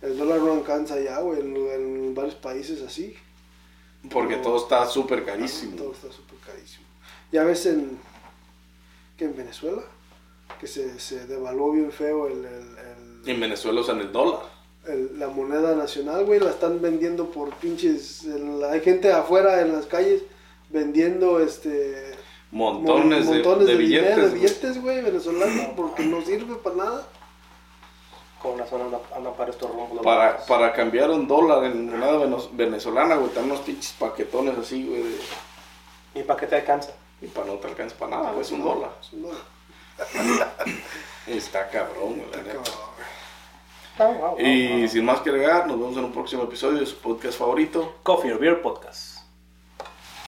El 0.00 0.16
dólar 0.16 0.38
no 0.40 0.52
alcanza 0.52 0.98
ya, 1.00 1.18
güey, 1.20 1.40
en, 1.40 1.56
en 1.56 2.14
varios 2.14 2.36
países 2.36 2.80
así. 2.82 3.16
porque 4.10 4.36
todo 4.36 4.56
está 4.58 4.86
súper 4.86 5.24
Todo 5.24 5.34
carísimo. 5.34 5.92
está 5.92 6.12
súper 6.12 6.38
carísimo. 6.38 6.86
Ya 7.32 7.42
ves 7.42 7.66
en... 7.66 7.98
que 9.16 9.24
en 9.24 9.36
Venezuela, 9.36 9.82
que 10.60 10.66
se, 10.68 10.98
se 11.00 11.26
devaluó 11.26 11.72
bien 11.72 11.90
feo 11.90 12.28
el, 12.28 12.44
el- 12.44 12.78
el- 12.78 13.28
En 13.28 13.40
Venezuela 13.40 13.80
usan 13.80 13.98
el 14.00 14.12
dólar. 14.12 14.42
El- 14.88 15.18
la 15.18 15.28
moneda 15.28 15.74
nacional, 15.74 16.24
güey, 16.24 16.40
la 16.40 16.50
están 16.50 16.80
vendiendo 16.80 17.26
por 17.30 17.50
pinches... 17.56 18.24
el- 18.24 18.62
hay 18.64 18.80
gente 18.80 19.12
afuera 19.12 19.60
en 19.60 19.72
las 19.74 19.86
calles 19.86 20.22
vendiendo 20.70 21.40
este... 21.40 22.16
Montones, 22.50 23.24
mon- 23.26 23.32
de- 23.36 23.42
montones 23.42 23.66
de, 23.68 23.76
billetes. 23.76 24.08
dinero, 24.16 24.28
de 24.28 24.34
billetes, 24.34 24.82
güey, 24.82 25.02
venezolanos, 25.02 25.66
porque 25.76 26.02
no 26.04 26.20
sirve 26.22 26.54
para 26.56 26.76
nada. 26.76 27.06
Con 28.42 28.56
razón 28.58 28.82
andan, 28.82 29.00
andan 29.14 29.34
para 29.34 29.50
estos 29.50 29.70
rumbos. 29.70 30.00
Para, 30.02 30.38
para 30.46 30.72
cambiar 30.72 31.10
un 31.10 31.26
dólar 31.26 31.64
en 31.64 31.90
moneda 31.90 32.38
venezolana, 32.52 33.16
güey, 33.16 33.28
están 33.28 33.44
unos 33.44 33.60
pinches 33.60 33.92
paquetones 33.98 34.56
así, 34.56 34.86
güey. 34.86 35.02
de- 35.02 35.18
¿Y 36.14 36.22
para 36.22 36.40
qué 36.40 36.46
te 36.46 36.56
alcanza? 36.56 36.92
Y 37.20 37.26
para 37.26 37.46
no 37.48 37.54
te 37.54 37.66
alcanza 37.66 37.96
para 37.96 38.16
nada, 38.16 38.30
güey, 38.30 38.42
es 38.42 38.50
un 38.52 38.62
dólar. 38.62 38.90
Es 39.02 39.12
un 39.12 39.22
dólar. 39.24 40.54
Está 41.26 41.68
cabrón, 41.68 42.14
güey, 42.14 42.30
la 42.30 42.36
neta. 42.38 42.52
cabrón, 42.62 42.64
güey. 42.96 43.08
Ah, 43.08 43.16
wow, 43.58 43.87
wow, 43.87 43.87
Y 44.38 44.80
wow. 44.80 44.88
sin 44.88 45.04
más 45.04 45.20
que 45.20 45.30
agregar, 45.30 45.66
nos 45.66 45.78
vemos 45.78 45.96
en 45.96 46.04
un 46.04 46.12
próximo 46.12 46.44
episodio 46.44 46.78
de 46.78 46.86
su 46.86 46.96
podcast 46.96 47.38
favorito. 47.38 47.94
Coffee 48.02 48.32
or 48.32 48.38
Beer 48.38 48.62
Podcast. 48.62 49.17